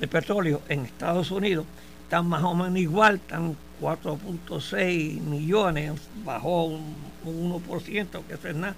de 0.00 0.08
petróleo 0.08 0.62
en 0.70 0.86
Estados 0.86 1.30
Unidos 1.30 1.66
está 2.04 2.22
más 2.22 2.42
o 2.44 2.54
menos 2.54 2.78
igual, 2.78 3.16
están 3.16 3.54
4.6 3.80 5.20
millones, 5.20 5.92
bajó 6.24 6.64
un, 6.64 7.04
1%, 7.24 8.22
que 8.26 8.34
eso 8.34 8.48
es 8.48 8.54
nada. 8.54 8.76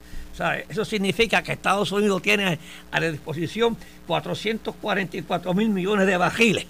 eso 0.69 0.85
significa 0.85 1.43
que 1.43 1.53
Estados 1.53 1.91
Unidos 1.91 2.23
tiene 2.23 2.59
a 2.93 3.01
la 3.01 3.11
disposición 3.11 3.77
444 4.07 5.53
mil 5.55 5.71
millones 5.71 6.07
de 6.07 6.17
bajiles. 6.17 6.67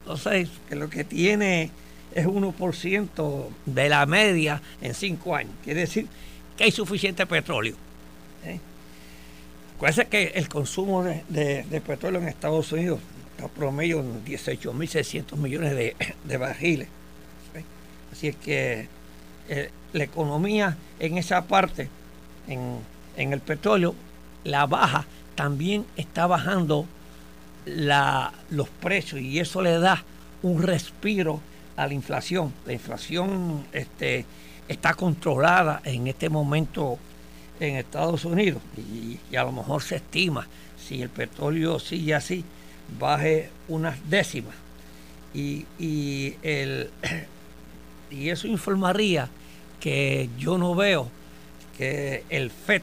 Entonces, 0.00 0.48
que 0.68 0.76
lo 0.76 0.90
que 0.90 1.04
tiene 1.04 1.70
es 2.14 2.26
1% 2.26 3.48
de 3.66 3.88
la 3.88 4.06
media 4.06 4.60
en 4.80 4.94
5 4.94 5.34
años. 5.34 5.52
Quiere 5.64 5.80
decir 5.80 6.06
que 6.56 6.64
hay 6.64 6.70
suficiente 6.70 7.26
petróleo. 7.26 7.76
¿eh? 8.44 8.60
que 10.08 10.32
el 10.34 10.48
consumo 10.48 11.02
de, 11.02 11.82
petróleo 11.86 12.20
en 12.20 12.28
Estados 12.28 12.72
Unidos 12.72 13.00
está 13.36 13.48
promedio 13.48 14.00
en 14.00 14.24
18.600 14.24 15.36
millones 15.36 15.74
de, 15.74 15.96
de 16.24 16.36
barriles. 16.36 16.88
Así 18.16 18.28
es 18.28 18.36
que 18.36 18.88
eh, 19.50 19.70
la 19.92 20.04
economía 20.04 20.74
en 20.98 21.18
esa 21.18 21.42
parte, 21.46 21.90
en, 22.48 22.80
el 23.30 23.40
petróleo, 23.40 23.94
la 24.44 24.64
baja, 24.64 25.04
también 25.34 25.84
está 25.96 26.26
bajando 26.26 26.86
la, 27.66 28.32
los 28.48 28.70
precios 28.70 29.20
y 29.20 29.38
eso 29.38 29.60
le 29.60 29.78
da 29.78 30.02
un 30.42 30.62
respiro 30.62 31.42
a 31.76 31.86
la 31.86 31.92
inflación. 31.92 32.54
La 32.64 32.72
inflación 32.72 33.66
este, 33.74 34.24
está 34.66 34.94
controlada 34.94 35.82
en 35.84 36.06
este 36.06 36.30
momento 36.30 36.98
en 37.60 37.76
Estados 37.76 38.24
Unidos 38.24 38.62
y, 38.78 39.36
a 39.36 39.44
lo 39.44 39.52
mejor 39.52 39.82
se 39.82 39.96
estima 39.96 40.46
si 40.78 41.02
el 41.02 41.10
petróleo 41.10 41.78
sigue 41.78 42.14
así 42.14 42.46
baje 42.98 43.50
unas 43.68 44.08
décimas 44.08 44.54
y, 45.34 45.66
el, 46.42 46.90
y 48.10 48.30
eso 48.30 48.46
informaría 48.46 49.28
que 49.80 50.28
yo 50.38 50.58
no 50.58 50.74
veo 50.74 51.08
que 51.76 52.24
el 52.28 52.50
FED 52.50 52.82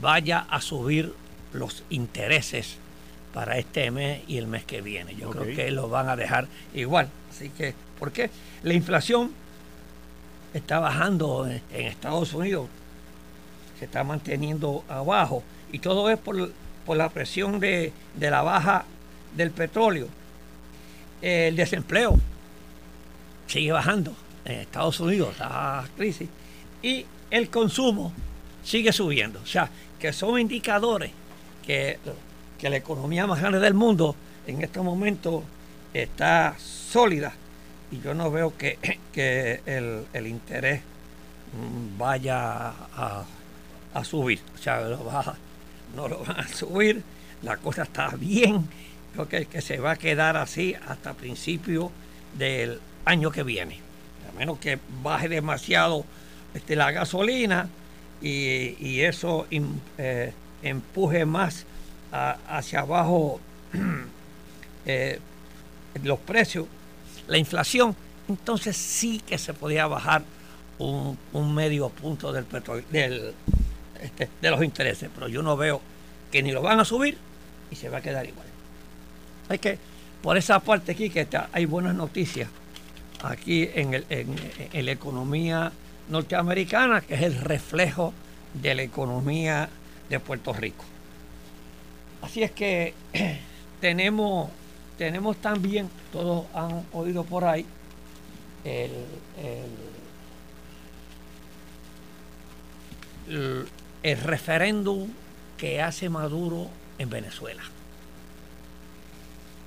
vaya 0.00 0.46
a 0.50 0.60
subir 0.60 1.14
los 1.52 1.84
intereses 1.90 2.76
para 3.32 3.58
este 3.58 3.90
mes 3.90 4.22
y 4.26 4.38
el 4.38 4.46
mes 4.46 4.64
que 4.64 4.80
viene. 4.80 5.14
Yo 5.14 5.30
creo 5.30 5.54
que 5.54 5.70
lo 5.70 5.88
van 5.88 6.08
a 6.08 6.16
dejar 6.16 6.48
igual. 6.74 7.08
Así 7.30 7.50
que, 7.50 7.74
¿por 7.98 8.10
qué? 8.10 8.30
La 8.62 8.74
inflación 8.74 9.32
está 10.54 10.78
bajando 10.78 11.46
en, 11.46 11.86
Estados 11.86 12.32
Unidos, 12.32 12.68
se 13.78 13.84
está 13.84 14.04
manteniendo 14.04 14.84
abajo 14.88 15.42
y 15.70 15.80
todo 15.80 16.08
es 16.08 16.18
por, 16.18 16.50
la 16.88 17.08
presión 17.10 17.60
de, 17.60 17.92
la 18.18 18.42
baja 18.42 18.84
del 19.36 19.50
petróleo. 19.50 20.08
El 21.20 21.56
desempleo 21.56 22.18
sigue 23.46 23.72
bajando. 23.72 24.14
En 24.44 24.60
Estados 24.60 25.00
Unidos, 25.00 25.36
la 25.40 25.88
crisis, 25.96 26.28
y 26.80 27.04
el 27.30 27.50
consumo 27.50 28.12
sigue 28.62 28.92
subiendo. 28.92 29.40
O 29.42 29.46
sea, 29.46 29.68
que 29.98 30.12
son 30.12 30.38
indicadores 30.38 31.10
que, 31.64 31.98
que 32.58 32.70
la 32.70 32.76
economía 32.76 33.26
más 33.26 33.40
grande 33.40 33.58
del 33.58 33.74
mundo 33.74 34.14
en 34.46 34.62
este 34.62 34.80
momento 34.80 35.42
está 35.92 36.54
sólida. 36.58 37.32
Y 37.90 38.00
yo 38.00 38.14
no 38.14 38.30
veo 38.30 38.56
que, 38.56 38.78
el, 40.12 40.26
interés 40.26 40.80
mm, 40.80 41.98
vaya 41.98 42.68
a, 42.68 43.24
subir. 44.04 44.40
O 44.54 44.62
sea, 44.62 44.80
no 45.94 46.08
lo 46.08 46.18
van 46.24 46.40
a 46.40 46.48
subir, 46.48 47.02
la 47.42 47.56
cosa 47.56 47.84
está 47.84 48.10
bien, 48.10 48.68
creo 49.14 49.26
que, 49.26 49.46
que 49.46 49.62
se 49.62 49.78
va 49.78 49.92
a 49.92 49.96
quedar 49.96 50.36
así 50.36 50.74
hasta 50.86 51.14
principio 51.14 51.90
del 52.36 52.78
año 53.06 53.30
que 53.30 53.42
viene. 53.42 53.80
A 54.28 54.38
menos 54.38 54.58
que 54.58 54.78
baje 55.02 55.30
demasiado 55.30 56.04
este, 56.52 56.76
la 56.76 56.92
gasolina 56.92 57.70
y, 58.20 59.00
eso 59.00 59.46
eh, 59.50 60.32
empuje 60.62 61.24
más 61.24 61.64
hacia 62.12 62.80
abajo 62.80 63.40
eh, 64.86 65.20
los 66.02 66.18
precios 66.18 66.66
la 67.28 67.38
inflación, 67.38 67.96
entonces 68.28 68.76
sí 68.76 69.20
que 69.26 69.38
se 69.38 69.52
podía 69.52 69.86
bajar 69.86 70.22
un, 70.78 71.16
medio 71.54 71.88
punto 71.88 72.32
del 72.32 72.46
del, 72.90 73.32
este, 74.00 74.28
de 74.40 74.50
los 74.50 74.62
intereses, 74.62 75.10
pero 75.14 75.28
yo 75.28 75.42
no 75.42 75.56
veo 75.56 75.80
que 76.30 76.42
ni 76.42 76.52
lo 76.52 76.62
van 76.62 76.80
a 76.80 76.84
subir 76.84 77.18
y 77.70 77.76
se 77.76 77.88
va 77.88 77.98
a 77.98 78.00
quedar 78.00 78.26
igual. 78.26 78.46
Hay 79.48 79.58
que, 79.58 79.78
por 80.22 80.36
esa 80.36 80.60
parte 80.60 80.92
aquí, 80.92 81.10
que 81.10 81.26
hay 81.52 81.66
buenas 81.66 81.94
noticias 81.94 82.48
aquí 83.22 83.68
en, 83.74 83.94
el, 83.94 84.06
la 84.72 84.92
economía 84.92 85.72
norteamericana, 86.08 87.00
que 87.00 87.14
es 87.14 87.22
el 87.22 87.36
reflejo 87.36 88.12
de 88.54 88.74
la 88.74 88.82
economía 88.82 89.68
de 90.08 90.20
Puerto 90.20 90.52
Rico. 90.52 90.84
Así 92.22 92.42
es 92.42 92.50
que 92.52 92.94
tenemos, 93.80 94.50
tenemos 94.98 95.36
también, 95.38 95.88
todos 96.12 96.46
han 96.54 96.84
oído 96.92 97.24
por 97.24 97.44
ahí, 97.44 97.66
el, 98.64 98.90
el 104.02 104.20
referéndum 104.20 105.08
que 105.56 105.80
hace 105.80 106.08
Maduro 106.08 106.68
en 106.98 107.10
Venezuela. 107.10 107.62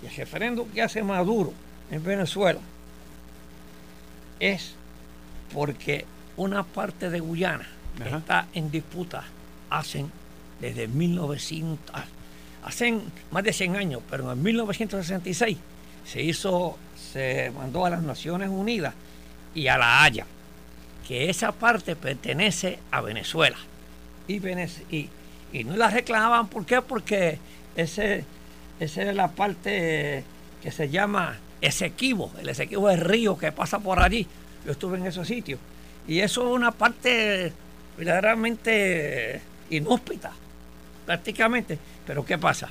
Y 0.04 0.08
el 0.08 0.16
referéndum 0.16 0.68
que 0.70 0.82
hace 0.82 1.04
Maduro 1.04 1.54
en 1.92 2.04
Venezuela 2.04 2.60
es 4.40 4.76
porque 5.54 6.06
una 6.38 6.64
parte 6.64 7.10
de 7.10 7.20
Guyana 7.20 7.68
está 8.06 8.48
en 8.54 8.72
disputa 8.72 9.24
hacen 9.70 10.12
desde 10.60 10.88
1900, 10.88 11.96
hacen 12.64 13.02
más 13.32 13.44
de 13.44 13.54
100 13.54 13.76
años, 13.76 14.02
pero 14.10 14.32
en 14.32 14.42
1966 14.42 15.58
se 16.06 16.22
hizo, 16.22 16.78
se 17.14 17.52
mandó 17.52 17.86
a 17.86 17.90
las 17.90 18.02
Naciones 18.02 18.50
Unidas 18.50 18.94
y 19.54 19.68
a 19.68 19.78
la 19.78 20.04
Haya, 20.04 20.26
que 21.08 21.30
esa 21.30 21.52
parte 21.52 21.96
pertenece 21.96 22.80
a 22.92 23.02
Venezuela. 23.02 23.58
Y, 24.28 24.38
y, 24.96 25.10
y 25.54 25.64
no 25.64 25.76
la 25.76 25.90
reclamaban, 25.90 26.48
¿por 26.48 26.66
qué? 26.66 26.82
Porque 26.82 27.40
ese, 27.76 28.26
esa 28.80 29.04
es 29.04 29.16
la 29.16 29.30
parte 29.30 30.24
que 30.62 30.72
se 30.72 30.90
llama 30.90 31.38
Esequibo, 31.62 32.32
el 32.40 32.50
Esequibo 32.50 32.90
es 32.90 32.98
el 32.98 33.06
río 33.06 33.38
que 33.38 33.52
pasa 33.52 33.80
por 33.80 34.02
allí. 34.02 34.26
Yo 34.66 34.72
estuve 34.72 34.98
en 34.98 35.06
esos 35.06 35.28
sitios. 35.28 35.60
Y 36.08 36.20
eso 36.20 36.48
es 36.48 36.56
una 36.56 36.72
parte 36.72 37.54
verdaderamente 37.98 39.42
inhóspita, 39.70 40.32
prácticamente. 41.06 41.78
Pero 42.06 42.26
¿qué 42.26 42.38
pasa? 42.38 42.70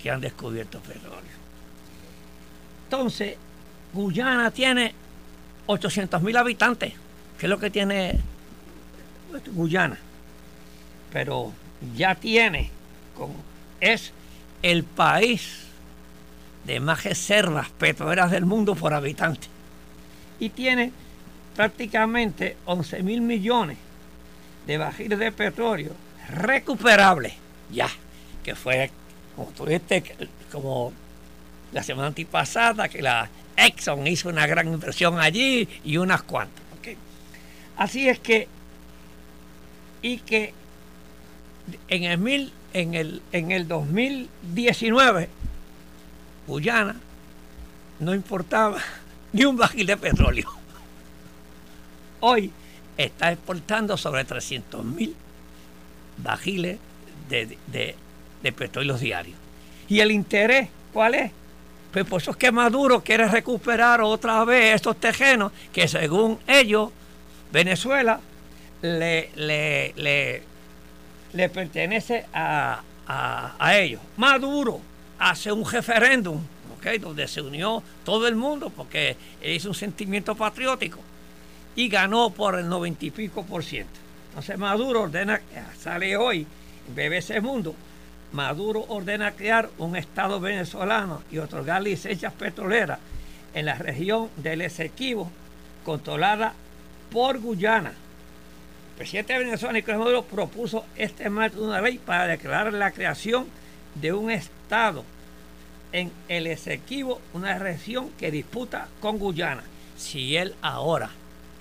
Que 0.00 0.10
han 0.10 0.20
descubierto 0.20 0.80
petróleo. 0.80 1.38
Entonces, 2.84 3.36
Guyana 3.92 4.50
tiene 4.50 4.94
800 5.66 6.22
mil 6.22 6.36
habitantes, 6.36 6.94
que 7.38 7.46
es 7.46 7.50
lo 7.50 7.58
que 7.58 7.70
tiene 7.70 8.18
Guyana. 9.52 9.98
Pero 11.12 11.52
ya 11.94 12.14
tiene, 12.14 12.70
es 13.80 14.12
el 14.62 14.84
país 14.84 15.67
de 16.68 16.80
más 16.80 17.02
reservas 17.02 17.70
petroleras 17.70 18.30
del 18.30 18.44
mundo 18.44 18.74
por 18.74 18.92
habitante. 18.92 19.48
Y 20.38 20.50
tiene 20.50 20.92
prácticamente 21.56 22.58
11 22.66 23.02
mil 23.02 23.22
millones 23.22 23.78
de 24.66 24.76
barriles 24.76 25.18
de 25.18 25.32
petróleo 25.32 25.92
recuperables, 26.28 27.32
ya, 27.72 27.88
que 28.44 28.54
fue, 28.54 28.90
como 29.34 29.48
tuviste, 29.52 30.14
como 30.52 30.92
la 31.72 31.82
semana 31.82 32.08
antipasada, 32.08 32.86
que 32.90 33.00
la 33.00 33.30
Exxon 33.56 34.06
hizo 34.06 34.28
una 34.28 34.46
gran 34.46 34.68
inversión 34.68 35.18
allí 35.18 35.66
y 35.84 35.96
unas 35.96 36.22
cuantas. 36.22 36.62
Así 37.78 38.08
es 38.08 38.18
que, 38.18 38.48
y 40.02 40.18
que 40.18 40.52
en 41.88 42.04
el, 42.04 42.52
en 42.74 42.94
el, 42.94 43.22
en 43.30 43.52
el 43.52 43.68
2019, 43.68 45.28
Guyana 46.48 46.96
no 48.00 48.14
importaba 48.14 48.78
ni 49.32 49.44
un 49.44 49.56
barril 49.56 49.86
de 49.86 49.96
petróleo. 49.96 50.50
Hoy 52.20 52.50
está 52.96 53.30
exportando 53.30 53.96
sobre 53.96 54.24
300 54.24 54.84
mil 54.84 55.14
barriles 56.16 56.78
de, 57.28 57.56
de, 58.42 58.52
petróleo 58.52 58.98
diarios. 58.98 59.36
¿Y 59.88 60.00
el 60.00 60.10
interés 60.10 60.68
cuál 60.92 61.14
es? 61.14 61.30
Pues 61.92 62.04
por 62.06 62.20
eso 62.20 62.32
es 62.32 62.36
que 62.36 62.50
Maduro 62.50 63.04
quiere 63.04 63.28
recuperar 63.28 64.00
otra 64.00 64.44
vez 64.44 64.74
estos 64.74 64.96
terrenos 64.96 65.52
que 65.72 65.86
según 65.86 66.40
ellos, 66.48 66.90
Venezuela 67.52 68.20
le, 68.82 69.30
le 69.36 70.42
le 71.32 71.48
pertenece 71.48 72.26
a, 72.32 72.82
ellos. 73.72 74.00
Maduro 74.16 74.80
hace 75.18 75.52
un 75.52 75.70
referéndum, 75.70 76.40
donde 77.00 77.28
se 77.28 77.42
unió 77.42 77.82
todo 78.04 78.26
el 78.26 78.34
mundo 78.34 78.70
porque 78.74 79.16
hizo 79.44 79.68
un 79.68 79.74
sentimiento 79.74 80.34
patriótico 80.34 81.00
y 81.76 81.88
ganó 81.88 82.30
por 82.30 82.58
el 82.58 82.66
noventa 82.66 83.04
y 83.04 83.10
pico 83.10 83.44
por 83.44 83.62
ciento. 83.62 83.92
Entonces 84.30 84.56
Maduro 84.56 85.02
ordena, 85.02 85.40
sale 85.78 86.16
hoy 86.16 86.46
BBC 86.94 87.42
Mundo, 87.42 87.74
Maduro 88.32 88.84
ordena 88.88 89.32
crear 89.32 89.68
un 89.78 89.96
Estado 89.96 90.40
venezolano 90.40 91.22
y 91.30 91.38
otorgar 91.38 91.82
licencias 91.82 92.32
petroleras 92.32 92.98
en 93.52 93.66
la 93.66 93.74
región 93.74 94.30
del 94.36 94.62
Esequibo, 94.62 95.30
controlada 95.84 96.54
por 97.12 97.38
Guyana. 97.38 97.92
Presidente 98.96 99.34
de 99.34 99.40
Venezuela, 99.40 99.72
Nicolás 99.74 100.00
Maduro, 100.00 100.24
propuso 100.24 100.86
este 100.96 101.28
martes 101.28 101.60
una 101.60 101.80
ley 101.80 101.98
para 101.98 102.26
declarar 102.26 102.72
la 102.72 102.92
creación 102.92 103.46
de 104.00 104.12
un 104.12 104.30
Estado 104.30 105.04
en 105.92 106.12
el 106.28 106.46
Esequibo, 106.46 107.20
una 107.32 107.58
región 107.58 108.10
que 108.18 108.30
disputa 108.30 108.88
con 109.00 109.18
Guyana. 109.18 109.62
Si 109.96 110.36
él 110.36 110.54
ahora, 110.62 111.10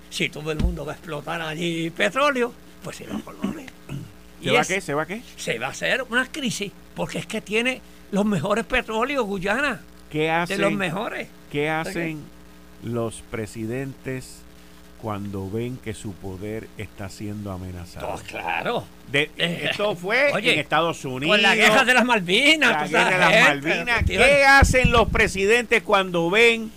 si 0.10 0.30
todo 0.30 0.52
el 0.52 0.60
mundo 0.60 0.86
va 0.86 0.94
a 0.94 0.96
explotar 0.96 1.42
allí 1.42 1.90
petróleo, 1.90 2.54
pues 2.84 2.98
se 2.98 3.08
va 3.08 3.16
a 3.16 3.20
volver. 3.20 3.68
¿Se 4.44 4.52
va 4.52 4.62
a 4.62 4.66
qué? 4.66 4.82
¿Se 4.82 4.94
va 4.94 5.02
a 5.04 5.06
qué? 5.06 5.22
Se 5.36 5.58
va 5.58 5.68
a 5.68 5.72
hacer 5.72 6.04
una 6.10 6.32
crisis, 6.32 6.72
porque 6.96 7.20
es 7.20 7.26
que 7.26 7.42
tiene 7.42 7.82
los 8.12 8.26
mejores 8.26 8.66
petróleos 8.66 9.26
Guyana. 9.26 9.82
¿Qué 10.12 10.30
hacen? 10.30 10.58
De 10.58 10.64
los 10.64 10.74
mejores. 10.74 11.28
¿Qué 11.52 11.70
hacen 11.70 12.24
los 12.84 13.22
presidentes 13.32 14.42
cuando 15.02 15.50
ven 15.50 15.78
que 15.78 15.94
su 15.94 16.14
poder 16.14 16.68
está 16.78 17.10
siendo 17.10 17.52
amenazado. 17.52 18.16
Oh, 18.16 18.20
claro. 18.28 18.84
De, 19.12 19.32
eh, 19.38 19.70
esto 19.70 19.96
fue 20.02 20.30
en 20.32 20.60
Estados 20.60 21.04
Unidos. 21.06 21.36
Con 21.36 21.42
la 21.42 21.56
guerra 21.56 21.86
de 21.86 21.94
las 21.94 22.06
Malvinas. 22.06 22.70
La 22.70 22.88
guerra 22.88 23.30
de 23.30 23.36
las 23.36 23.48
Malvinas. 23.48 24.04
¿Qué 24.06 24.44
hacen 24.44 24.92
los 24.92 25.10
presidentes 25.10 25.84
cuando 25.84 26.30
ven 26.30 26.72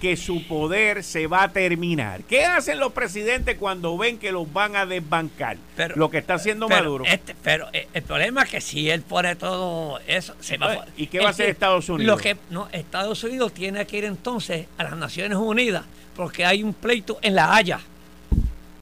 que 0.00 0.16
su 0.16 0.46
poder 0.46 1.02
se 1.02 1.26
va 1.26 1.44
a 1.44 1.52
terminar? 1.52 2.22
¿Qué 2.22 2.44
hacen 2.44 2.78
los 2.78 2.92
presidentes 2.92 3.56
cuando 3.58 3.98
ven 3.98 4.18
que 4.18 4.32
los 4.32 4.52
van 4.52 4.76
a 4.76 4.86
desbancar? 4.86 5.56
lo 5.94 6.10
que 6.10 6.18
está 6.18 6.34
haciendo 6.34 6.68
Maduro. 6.68 7.04
Este, 7.04 7.34
pero 7.42 7.68
eh, 7.72 7.88
el 7.94 8.02
problema 8.02 8.42
es 8.42 8.50
que 8.50 8.60
si 8.60 8.90
él 8.90 9.02
pone 9.02 9.36
todo 9.36 10.00
eso, 10.06 10.34
se 10.40 10.56
va 10.58 10.72
a... 10.72 10.86
¿Y 10.96 11.06
qué 11.06 11.20
va 11.20 11.26
a 11.26 11.30
hacer 11.30 11.48
Estados 11.48 11.88
Unidos? 11.88 12.16
Lo 12.16 12.22
que, 12.22 12.36
no, 12.50 12.68
Estados 12.72 13.22
Unidos 13.24 13.52
tiene 13.52 13.86
que 13.86 13.98
ir 13.98 14.04
entonces 14.04 14.66
a 14.76 14.84
las 14.84 14.96
Naciones 14.96 15.38
Unidas 15.38 15.84
porque 16.18 16.44
hay 16.44 16.64
un 16.64 16.74
pleito 16.74 17.18
en 17.22 17.36
La 17.36 17.54
Haya 17.54 17.78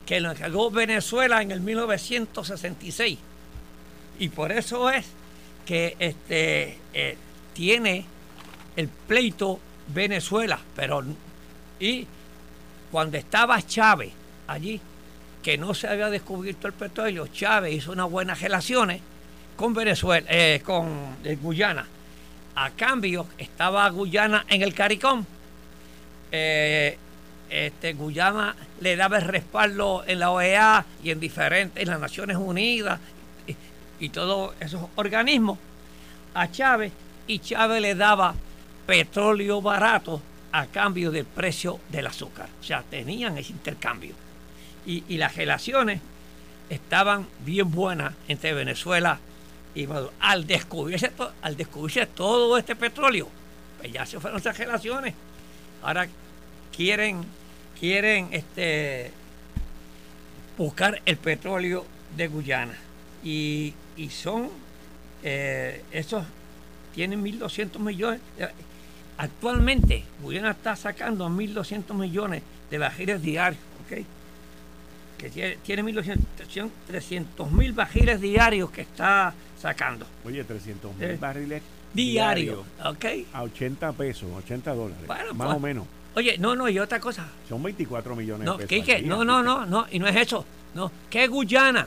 que 0.07 0.21
lo 0.21 0.31
encargó 0.31 0.71
Venezuela 0.71 1.43
en 1.43 1.51
el 1.51 1.61
1966. 1.61 3.19
Y 4.19 4.29
por 4.31 4.53
eso 4.53 4.89
es 4.89 5.05
que 5.67 5.97
este, 5.99 6.79
eh, 6.95 7.17
tiene 7.53 8.07
el 8.77 8.89
pleito 8.89 9.59
Venezuela. 9.89 10.59
Pero, 10.75 11.05
y 11.81 12.07
cuando 12.91 13.19
estaba 13.19 13.61
Chávez 13.61 14.13
allí, 14.47 14.81
que 15.43 15.59
no 15.59 15.75
se 15.75 15.89
había 15.89 16.09
descubierto 16.09 16.67
el 16.67 16.73
petróleo, 16.73 17.27
Chávez 17.27 17.75
hizo 17.75 17.93
unas 17.93 18.11
buenas 18.11 18.41
relaciones 18.41 19.01
con 19.57 19.75
Venezuela, 19.75 20.27
eh, 20.31 20.61
con 20.65 21.17
eh, 21.25 21.37
Guyana. 21.37 21.87
A 22.55 22.71
cambio, 22.71 23.27
estaba 23.39 23.89
Guyana 23.91 24.47
en 24.49 24.63
el 24.63 24.73
CARICOM. 24.73 25.25
Eh, 26.33 26.99
este, 27.51 27.93
Guyana 27.93 28.57
le 28.81 28.97
daba 28.97 29.19
el 29.19 29.25
respaldo 29.25 30.05
en 30.07 30.19
la 30.19 30.31
OEA 30.31 30.85
y 31.03 31.11
en 31.11 31.21
diferentes, 31.21 31.83
en 31.83 31.89
las 31.89 32.01
Naciones 32.01 32.37
Unidas 32.37 32.99
y, 33.99 34.09
todos 34.11 34.55
esos 34.61 34.83
organismos 34.97 35.59
a 36.35 36.51
Chávez 36.51 36.93
y 37.27 37.39
Chávez 37.39 37.81
le 37.81 37.95
daba 37.95 38.35
petróleo 38.87 39.63
barato 39.63 40.21
a 40.53 40.67
cambio 40.67 41.11
del 41.11 41.25
precio 41.25 41.81
del 41.89 42.07
azúcar. 42.07 42.49
O 42.61 42.65
sea, 42.65 42.83
tenían 42.83 43.39
ese 43.39 43.53
intercambio. 43.53 44.15
Y, 44.85 45.17
las 45.17 45.35
relaciones 45.35 46.01
estaban 46.71 47.27
bien 47.41 47.71
buenas 47.71 48.15
entre 48.29 48.55
Venezuela 48.55 49.19
y 49.75 49.87
Maduro. 49.87 50.13
Al 50.21 50.47
descubrirse, 50.47 51.11
al 51.43 51.57
descubrirse 51.57 52.07
todo 52.07 52.57
este 52.59 52.77
petróleo, 52.77 53.29
pues 53.79 53.93
ya 53.93 54.07
se 54.07 54.21
fueron 54.21 54.39
esas 54.39 54.57
relaciones. 54.57 55.15
Ahora 55.83 56.07
quieren, 56.77 57.23
quieren 57.79 58.29
este, 58.33 59.11
buscar 60.59 61.01
el 61.05 61.17
petróleo 61.17 61.85
de 62.17 62.29
Guyana. 62.29 62.75
Y, 63.25 63.75
y 63.97 64.11
son, 64.11 64.49
eh, 65.23 65.83
esos 65.91 66.25
tienen 66.95 67.25
1.200 67.25 67.79
millones. 67.79 68.21
Actualmente, 69.19 70.05
Guyana 70.23 70.51
está 70.51 70.77
sacando 70.77 71.29
1.200 71.29 71.95
millones 71.95 72.43
de 72.71 72.79
barriles 72.79 73.23
diarios, 73.23 73.63
¿ok? 73.85 73.99
Que 75.19 75.31
tiene, 75.31 75.57
tiene 75.65 75.83
1.200, 75.83 76.69
300 76.87 77.51
mil 77.51 77.73
barriles 77.73 78.21
diarios 78.21 78.71
que 78.71 78.83
está 78.83 79.33
sacando. 79.59 80.07
Oye, 80.25 80.45
300 80.45 80.95
mil 80.97 81.05
Eh, 81.11 81.17
barriles 81.19 81.63
Diario, 81.95 82.67
diarios 82.85 83.25
¿ok? 83.25 83.35
a 83.35 83.43
80 83.45 83.93
pesos, 83.95 84.29
80 84.45 84.75
dólares, 84.75 85.07
Bueno, 85.07 85.33
más 85.33 85.47
pues, 85.47 85.57
o 85.57 85.61
menos. 85.61 85.87
Oye, 86.17 86.37
no, 86.39 86.57
no, 86.57 86.69
y 86.69 86.79
otra 86.79 86.99
cosa. 86.99 87.27
Son 87.49 87.63
24 87.63 88.17
millones 88.17 88.45
No, 88.45 88.57
de 88.57 88.67
pesos. 88.67 88.85
Quique, 88.87 89.03
no, 89.03 89.25
no, 89.25 89.43
no, 89.43 89.67
no, 89.67 89.87
y 89.91 89.99
no 89.99 90.09
es 90.09 90.17
eso. 90.17 90.45
No, 90.75 90.91
que 91.11 91.27
Guyana, 91.29 91.87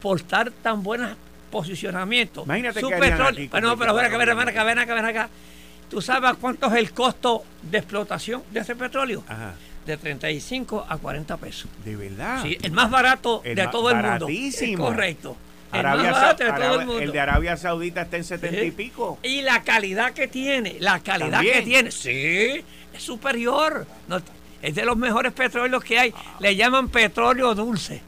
por 0.00 0.18
estar 0.20 0.50
tan 0.62 0.82
buenos 0.82 1.16
posicionamiento, 1.50 2.42
Imagínate 2.44 2.80
su 2.80 2.88
que 2.88 2.96
petróleo. 2.96 3.48
Bueno, 3.50 3.76
pero 3.76 3.94
ven 3.94 4.04
acá, 4.06 4.18
ven 4.18 4.26
24 4.28 4.50
acá, 4.50 4.64
ven 4.64 4.78
acá, 4.78 4.94
ven 4.94 5.04
acá. 5.04 5.28
¿Tú 5.90 6.00
sabes 6.00 6.32
cuánto 6.40 6.66
es 6.68 6.74
el 6.74 6.92
costo 6.92 7.44
de 7.62 7.78
explotación 7.78 8.42
de 8.52 8.60
ese 8.60 8.74
petróleo? 8.76 9.22
Ajá, 9.28 9.54
De 9.84 9.96
35 9.96 10.86
a 10.88 10.96
40 10.98 11.36
pesos. 11.36 11.70
de 11.84 11.96
verdad. 11.96 12.42
Sí, 12.42 12.58
el 12.62 12.72
más 12.72 12.90
barato 12.90 13.40
El 13.44 13.54
de 13.56 13.66
todo 13.68 13.90
el 13.90 13.96
mundo. 13.96 14.10
baratísimo. 14.26 14.84
Correcto. 14.84 15.36
El 15.72 15.80
Arabia 15.80 16.12
barato 16.12 16.44
de 16.44 16.52
todo 16.52 16.80
el 16.80 16.86
mundo. 16.86 17.02
el 17.02 17.12
de 17.12 17.20
Arabia 17.20 17.56
Saudita 17.56 18.02
está 18.02 18.16
en 18.16 18.24
70 18.24 18.62
y 18.64 18.70
pico. 18.70 19.18
Y 19.22 19.42
la 19.42 19.62
calidad 19.62 20.12
que 20.12 20.28
tiene, 20.28 20.76
la 20.80 21.00
calidad 21.00 21.30
También. 21.32 21.54
que 21.58 21.62
tiene, 21.62 21.90
sí, 21.90 22.64
es 22.96 23.02
superior. 23.02 23.86
Es 24.62 24.74
de 24.74 24.84
los 24.84 24.96
mejores 24.96 25.32
petróleos 25.32 25.84
que 25.84 25.98
hay. 25.98 26.14
Le 26.40 26.56
llaman 26.56 26.88
petróleo 26.88 27.54
dulce. 27.54 28.00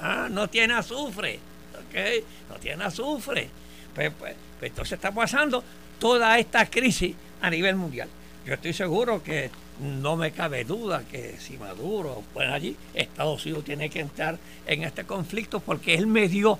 Ah, 0.00 0.28
no 0.30 0.48
tiene 0.48 0.74
azufre. 0.74 1.38
¿ok? 1.74 2.24
No 2.50 2.56
tiene 2.56 2.84
azufre. 2.84 3.48
Pues, 3.94 4.12
pues, 4.18 4.34
pues 4.58 4.70
entonces 4.70 4.92
está 4.92 5.12
pasando 5.12 5.62
toda 5.98 6.38
esta 6.38 6.66
crisis 6.66 7.14
a 7.40 7.50
nivel 7.50 7.76
mundial. 7.76 8.08
Yo 8.44 8.54
estoy 8.54 8.72
seguro 8.72 9.22
que 9.22 9.50
no 9.80 10.16
me 10.16 10.30
cabe 10.30 10.64
duda 10.64 11.02
que 11.10 11.36
si 11.38 11.58
Maduro 11.58 12.22
pues 12.32 12.48
allí, 12.48 12.76
Estados 12.94 13.44
Unidos 13.44 13.64
tiene 13.64 13.90
que 13.90 14.00
entrar 14.00 14.38
en 14.66 14.82
este 14.82 15.04
conflicto 15.04 15.60
porque 15.60 15.94
él 15.94 16.06
me 16.06 16.28
dio 16.28 16.58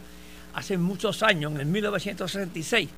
hace 0.54 0.78
muchos 0.78 1.22
años, 1.22 1.52
en 1.52 1.60
el 1.60 1.66
1966, 1.66 2.88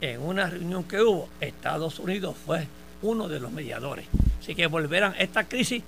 en 0.00 0.20
una 0.20 0.48
reunión 0.48 0.84
que 0.84 1.00
hubo, 1.00 1.28
Estados 1.40 1.98
Unidos 1.98 2.36
fue 2.46 2.66
uno 3.04 3.28
de 3.28 3.38
los 3.38 3.52
mediadores. 3.52 4.06
Así 4.40 4.54
que 4.54 4.66
volverán 4.66 5.14
esta 5.18 5.44
crisis, 5.44 5.82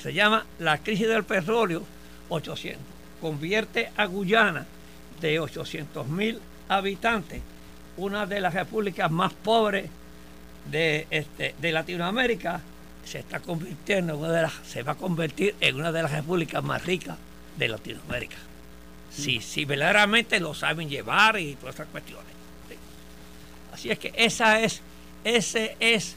se 0.00 0.12
llama 0.12 0.44
la 0.58 0.78
crisis 0.78 1.08
del 1.08 1.24
petróleo 1.24 1.84
800. 2.28 2.82
Convierte 3.20 3.90
a 3.96 4.06
Guyana 4.06 4.66
de 5.20 5.38
800 5.38 6.06
mil 6.08 6.40
habitantes, 6.68 7.40
una 7.96 8.26
de 8.26 8.40
las 8.40 8.54
repúblicas 8.54 9.10
más 9.10 9.32
pobres 9.32 9.88
de, 10.70 11.06
este, 11.10 11.54
de 11.60 11.72
Latinoamérica, 11.72 12.60
se 13.04 13.18
está 13.18 13.40
convirtiendo 13.40 14.14
en 14.14 14.18
una 14.20 14.32
de 14.32 14.42
las, 14.42 14.52
se 14.66 14.82
va 14.82 14.92
a 14.92 14.96
convertir 14.96 15.54
en 15.60 15.76
una 15.76 15.92
de 15.92 16.02
las 16.02 16.10
repúblicas 16.10 16.64
más 16.64 16.84
ricas 16.84 17.16
de 17.56 17.68
Latinoamérica. 17.68 18.36
Si, 19.10 19.40
si 19.40 19.64
verdaderamente 19.64 20.40
lo 20.40 20.54
saben 20.54 20.88
llevar 20.88 21.38
y 21.38 21.54
todas 21.54 21.76
esas 21.76 21.86
cuestiones. 21.88 22.32
Sí. 22.68 22.74
Así 23.72 23.90
es 23.90 23.98
que 23.98 24.12
esa 24.16 24.60
es, 24.60 24.80
ese 25.22 25.76
es 25.78 26.16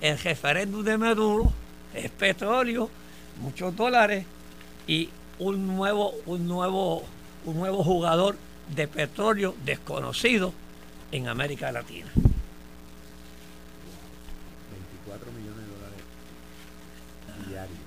el 0.00 0.18
referéndum 0.18 0.82
de 0.84 0.98
Maduro, 0.98 1.52
es 1.94 2.10
petróleo, 2.10 2.90
muchos 3.40 3.74
dólares 3.76 4.24
y 4.86 5.08
un 5.38 5.66
nuevo, 5.66 6.12
un 6.26 6.46
nuevo, 6.46 7.04
un 7.44 7.56
nuevo 7.56 7.82
jugador 7.82 8.36
de 8.74 8.88
petróleo 8.88 9.54
desconocido 9.64 10.52
en 11.12 11.28
América 11.28 11.70
Latina. 11.72 12.10
24 15.06 15.32
millones 15.32 15.56
de 15.66 15.74
dólares 15.74 16.00
diarios. 17.48 17.78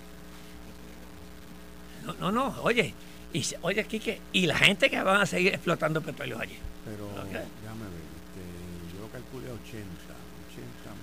No, 2.05 2.13
no, 2.19 2.31
no, 2.31 2.55
oye, 2.63 2.93
y, 3.33 3.43
oye, 3.61 3.85
Quique, 3.85 4.21
y 4.31 4.45
la 4.47 4.57
gente 4.57 4.89
que 4.89 5.01
van 5.01 5.21
a 5.21 5.25
seguir 5.25 5.53
explotando 5.53 6.01
petróleo 6.01 6.39
allí. 6.39 6.57
Pero 6.85 7.05
Ok. 7.07 7.25
déjame 7.31 7.83
ver, 7.83 8.07
este, 8.15 8.97
yo 8.97 9.09
calculé 9.11 9.51
80. 9.51 9.87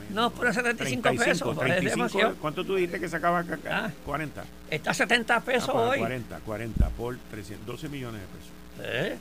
80 0.04 0.10
menos. 0.10 0.32
No, 0.32 0.38
pero 0.40 0.52
75 0.52 1.10
pesos, 1.24 1.54
pues, 1.56 1.70
es 1.72 1.84
demasiado. 1.84 2.34
¿Cuánto 2.36 2.64
tú 2.64 2.74
dijiste 2.76 3.00
que 3.00 3.08
sacaba 3.08 3.40
acá? 3.40 3.58
Ah. 3.70 3.90
40. 4.04 4.44
Está 4.70 4.90
a 4.90 4.94
70 4.94 5.40
pesos 5.40 5.70
Ah, 5.70 5.78
hoy. 5.78 5.98
40, 5.98 6.38
40 6.40 6.88
por 6.90 7.16
300, 7.30 7.66
12 7.66 7.88
millones 7.88 8.20
de 8.20 8.26
pesos 8.26 8.94
¿Eh? 8.94 9.16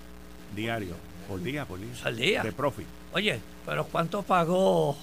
diarios. 0.55 0.97
Por 1.27 1.41
día, 1.41 1.65
por 1.65 1.79
día. 1.79 1.89
Al 2.03 2.15
día. 2.17 2.43
De 2.43 2.51
profit. 2.51 2.85
Oye, 3.13 3.39
pero 3.65 3.85
¿cuánto 3.85 4.23
pagó 4.23 4.97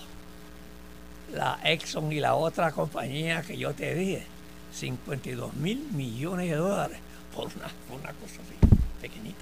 la 1.33 1.59
Exxon 1.65 2.13
y 2.13 2.21
la 2.21 2.35
otra 2.35 2.73
compañía 2.73 3.43
que 3.43 3.57
yo 3.57 3.73
te 3.73 3.95
dije? 3.95 4.27
52 4.73 5.55
mil 5.55 5.79
millones 5.93 6.51
de 6.51 6.57
dólares 6.57 6.99
por 7.35 7.47
una, 7.47 7.67
por 7.89 8.01
una 8.01 8.13
cosa 8.13 8.41
así, 8.43 8.75
pequeñita. 9.01 9.41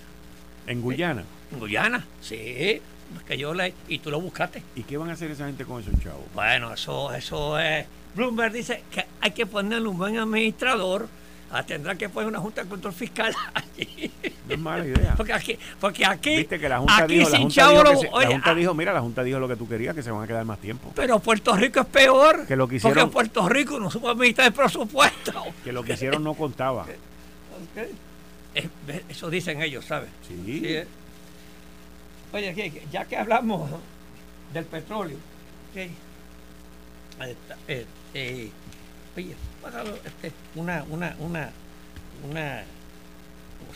En 0.66 0.80
Guyana. 0.82 1.24
En 1.52 1.58
Guyana, 1.58 2.06
sí, 2.20 2.80
que 3.26 3.36
yo 3.38 3.54
le... 3.54 3.74
Y 3.88 3.98
tú 3.98 4.10
lo 4.10 4.20
buscaste. 4.20 4.62
¿Y 4.76 4.82
qué 4.82 4.96
van 4.96 5.10
a 5.10 5.12
hacer 5.14 5.30
esa 5.30 5.46
gente 5.46 5.64
con 5.64 5.80
esos 5.82 5.94
chavos? 6.02 6.24
Bueno, 6.34 6.72
eso, 6.72 7.12
eso 7.12 7.58
es... 7.58 7.86
Bloomberg 8.14 8.52
dice 8.52 8.82
que 8.90 9.04
hay 9.20 9.30
que 9.32 9.46
ponerle 9.46 9.86
un 9.88 9.96
buen 9.98 10.16
administrador, 10.18 11.08
ah, 11.52 11.62
tendrá 11.62 11.94
que 11.94 12.08
poner 12.08 12.28
una 12.28 12.40
junta 12.40 12.62
de 12.64 12.68
control 12.68 12.92
fiscal 12.94 13.32
allí. 13.54 14.10
No 14.48 14.54
es 14.54 14.60
mala 14.60 14.86
idea. 14.86 15.14
Porque 15.16 15.32
aquí, 15.34 15.58
porque 15.78 16.04
aquí, 16.06 16.36
Viste 16.38 16.58
que 16.58 16.68
la 16.68 16.78
Junta 16.78 16.96
aquí 17.04 17.14
dijo, 17.18 17.28
la 17.28 17.36
sin 17.36 17.40
Junta, 17.42 17.54
chavo 17.54 17.78
dijo, 17.78 17.92
lo- 17.92 18.00
se- 18.00 18.06
la 18.10 18.26
Junta 18.32 18.50
ah, 18.50 18.54
dijo, 18.54 18.74
mira, 18.74 18.92
la 18.94 19.00
Junta 19.02 19.22
dijo 19.22 19.38
lo 19.38 19.46
que 19.46 19.56
tú 19.56 19.68
querías, 19.68 19.94
que 19.94 20.02
se 20.02 20.10
van 20.10 20.24
a 20.24 20.26
quedar 20.26 20.44
más 20.46 20.58
tiempo. 20.58 20.90
Pero 20.96 21.18
Puerto 21.20 21.54
Rico 21.54 21.80
es 21.80 21.86
peor. 21.86 22.46
Que 22.46 22.56
lo 22.56 22.66
que 22.66 22.80
Porque 22.80 22.88
hicieron- 22.98 23.10
Puerto 23.10 23.48
Rico 23.48 23.78
no 23.78 23.90
supo 23.90 24.08
administrar 24.08 24.48
el 24.48 24.52
presupuesto. 24.54 25.44
Que 25.64 25.72
lo 25.72 25.82
que 25.84 25.92
hicieron 25.92 26.24
no 26.24 26.34
contaba. 26.34 26.86
Ve- 28.86 29.04
Eso 29.08 29.30
dicen 29.30 29.62
ellos, 29.62 29.84
¿sabes? 29.84 30.08
Sí. 30.26 30.62
eh. 30.64 30.86
Oye, 32.32 32.72
ya 32.92 33.04
que 33.06 33.16
hablamos 33.16 33.70
del 34.52 34.64
petróleo, 34.66 35.16
ok, 35.70 35.90
ahí 37.20 37.30
está, 37.30 37.56
eh, 37.66 37.86
eh, 38.12 38.50
oye, 39.16 39.34
este, 40.04 40.32
una, 40.54 40.84
una, 40.90 41.16
una, 41.18 41.50
una, 42.28 42.64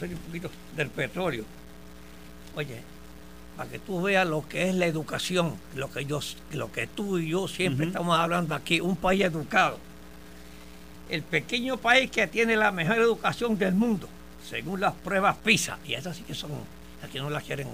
un 0.03 0.19
poquito 0.19 0.51
del 0.77 0.91
petróleo. 0.91 1.45
Oye, 2.55 2.83
para 3.57 3.71
que 3.71 3.79
tú 3.79 4.03
veas 4.03 4.27
lo 4.27 4.47
que 4.47 4.69
es 4.69 4.75
la 4.75 4.87
educación, 4.87 5.57
lo 5.75 5.91
que 5.91 6.05
yo, 6.05 6.21
lo 6.53 6.71
que 6.71 6.87
tú 6.87 7.19
y 7.19 7.31
yo 7.31 7.49
siempre 7.49 7.87
estamos 7.87 8.19
hablando 8.19 8.55
aquí, 8.55 8.81
un 8.81 8.97
país 8.97 9.23
educado. 9.25 9.79
El 11.09 11.23
pequeño 11.23 11.79
país 11.79 12.11
que 12.11 12.27
tiene 12.27 12.57
la 12.57 12.71
mejor 12.71 12.99
educación 12.99 13.59
del 13.59 13.75
mundo, 13.75 14.09
según 14.49 14.81
las 14.81 14.95
pruebas 14.95 15.37
PISA, 15.38 15.79
y 15.87 15.95
esas 15.95 16.17
sí 16.17 16.23
que 16.23 16.35
son, 16.35 16.51
aquí 17.03 17.19
no 17.19 17.31
las 17.31 17.45
quieren. 17.45 17.69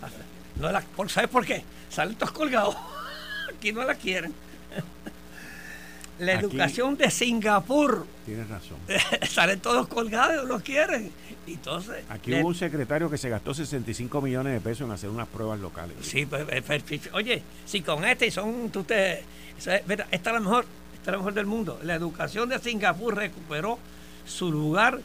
No 0.60 0.70
por, 0.96 1.10
¿Sabes 1.10 1.28
por 1.30 1.44
qué? 1.44 1.62
Salen 1.90 2.14
todos 2.16 2.32
colgados. 2.32 2.76
Aquí 3.56 3.72
no 3.72 3.84
la 3.84 3.94
quieren. 3.94 4.32
La 6.18 6.32
Aquí- 6.32 6.46
educación 6.46 6.96
de 6.96 7.10
Singapur, 7.10 8.06
Tienes 8.24 8.48
razón. 8.48 8.78
salen 9.28 9.60
todos 9.60 9.86
colgados, 9.86 10.48
no 10.48 10.60
quieren. 10.60 11.12
Entonces, 11.46 12.04
Aquí 12.08 12.30
le- 12.30 12.40
hubo 12.40 12.48
un 12.48 12.54
secretario 12.54 13.10
que 13.10 13.18
se 13.18 13.28
gastó 13.28 13.52
65 13.52 14.22
millones 14.22 14.54
de 14.54 14.60
pesos 14.62 14.86
en 14.86 14.92
hacer 14.92 15.10
unas 15.10 15.28
pruebas 15.28 15.60
locales. 15.60 15.94
Sí, 16.00 16.24
pues, 16.24 16.46
eh, 16.50 16.62
pues, 16.66 16.82
oye, 17.12 17.42
si 17.66 17.82
con 17.82 18.02
este 18.06 18.30
son, 18.30 18.70
tú 18.70 18.82
te, 18.82 19.24
esta 19.58 19.76
es 19.76 20.24
la 20.24 20.40
mejor, 20.40 20.64
esta 20.94 21.10
es 21.10 21.12
la 21.12 21.18
mejor 21.18 21.34
del 21.34 21.46
mundo. 21.46 21.78
La 21.82 21.94
educación 21.94 22.48
de 22.48 22.58
Singapur 22.60 23.14
recuperó 23.14 23.78
su 24.26 24.50
lugar 24.50 25.00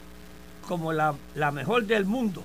como 0.66 0.94
la, 0.94 1.14
la 1.36 1.52
mejor 1.52 1.86
del 1.86 2.06
mundo 2.06 2.42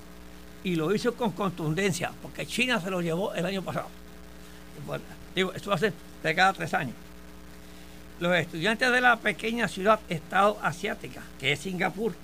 y 0.66 0.74
lo 0.74 0.92
hizo 0.92 1.14
con 1.14 1.30
contundencia, 1.30 2.10
porque 2.20 2.44
China 2.44 2.80
se 2.80 2.90
lo 2.90 3.00
llevó 3.00 3.32
el 3.34 3.46
año 3.46 3.62
pasado. 3.62 3.86
Bueno, 4.84 5.04
digo, 5.32 5.52
esto 5.52 5.78
ser 5.78 5.92
de 6.24 6.34
cada 6.34 6.52
tres 6.54 6.74
años. 6.74 6.96
Los 8.18 8.34
estudiantes 8.34 8.90
de 8.90 9.00
la 9.00 9.14
pequeña 9.14 9.68
ciudad 9.68 10.00
estado 10.08 10.58
asiática, 10.60 11.22
que 11.38 11.52
es 11.52 11.60
Singapur, 11.60 12.16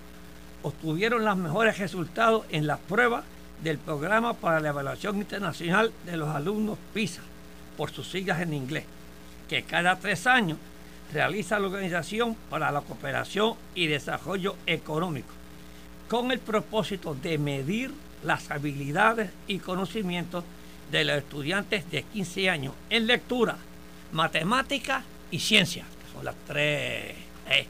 obtuvieron 0.64 1.24
los 1.24 1.36
mejores 1.36 1.78
resultados 1.78 2.44
en 2.50 2.66
las 2.66 2.80
pruebas 2.80 3.22
del 3.62 3.78
programa 3.78 4.34
para 4.34 4.58
la 4.58 4.70
evaluación 4.70 5.18
internacional 5.18 5.92
de 6.04 6.16
los 6.16 6.28
alumnos 6.28 6.78
PISA, 6.92 7.22
por 7.76 7.92
sus 7.92 8.10
siglas 8.10 8.40
en 8.40 8.54
inglés, 8.54 8.86
que 9.48 9.62
cada 9.62 9.94
tres 10.00 10.26
años 10.26 10.58
realiza 11.12 11.60
la 11.60 11.68
Organización 11.68 12.36
para 12.50 12.72
la 12.72 12.80
Cooperación 12.80 13.54
y 13.76 13.86
Desarrollo 13.86 14.56
Económico, 14.66 15.32
con 16.08 16.32
el 16.32 16.40
propósito 16.40 17.14
de 17.14 17.38
medir 17.38 18.01
las 18.22 18.50
habilidades 18.50 19.30
y 19.46 19.58
conocimientos 19.58 20.44
de 20.90 21.04
los 21.04 21.16
estudiantes 21.16 21.90
de 21.90 22.02
15 22.02 22.50
años 22.50 22.74
en 22.90 23.06
lectura, 23.06 23.56
matemática 24.12 25.02
y 25.30 25.38
ciencia, 25.40 25.84
que 25.84 26.12
son 26.12 26.24
las 26.24 26.34
tres. 26.46 27.14
ahí. 27.48 27.66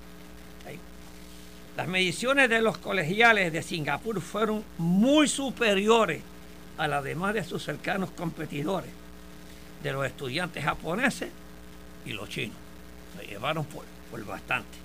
Las 1.76 1.88
mediciones 1.88 2.50
de 2.50 2.60
los 2.60 2.76
colegiales 2.78 3.52
de 3.52 3.62
Singapur 3.62 4.20
fueron 4.20 4.64
muy 4.76 5.28
superiores 5.28 6.22
a 6.76 6.88
las 6.88 7.04
demás 7.04 7.34
de 7.34 7.44
sus 7.44 7.62
cercanos 7.62 8.10
competidores, 8.10 8.90
de 9.82 9.92
los 9.92 10.04
estudiantes 10.04 10.64
japoneses 10.64 11.30
y 12.04 12.12
los 12.12 12.28
chinos. 12.28 12.56
Se 13.18 13.26
llevaron 13.26 13.64
por, 13.64 13.84
bastante. 14.24 14.78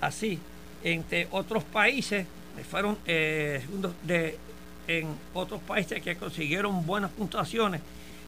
Así, 0.00 0.38
entre 0.82 1.28
otros 1.30 1.62
países, 1.62 2.26
fueron 2.64 2.98
eh, 3.06 3.64
de, 4.02 4.38
en 4.86 5.14
otros 5.34 5.60
países 5.62 6.02
que 6.02 6.16
consiguieron 6.16 6.84
buenas 6.86 7.10
puntuaciones, 7.10 7.80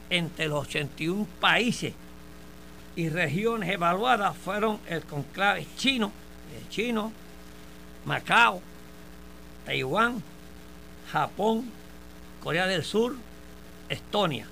entre 0.09 0.47
los 0.47 0.67
81 0.67 1.27
países 1.39 1.93
y 2.95 3.09
regiones 3.09 3.69
evaluadas 3.69 4.35
fueron 4.37 4.79
el 4.87 5.01
conclave 5.03 5.65
chino, 5.77 6.11
chino, 6.69 7.11
Macao, 8.05 8.61
Taiwán, 9.65 10.21
Japón, 11.11 11.69
Corea 12.43 12.67
del 12.67 12.83
Sur, 12.83 13.15
Estonia. 13.89 14.47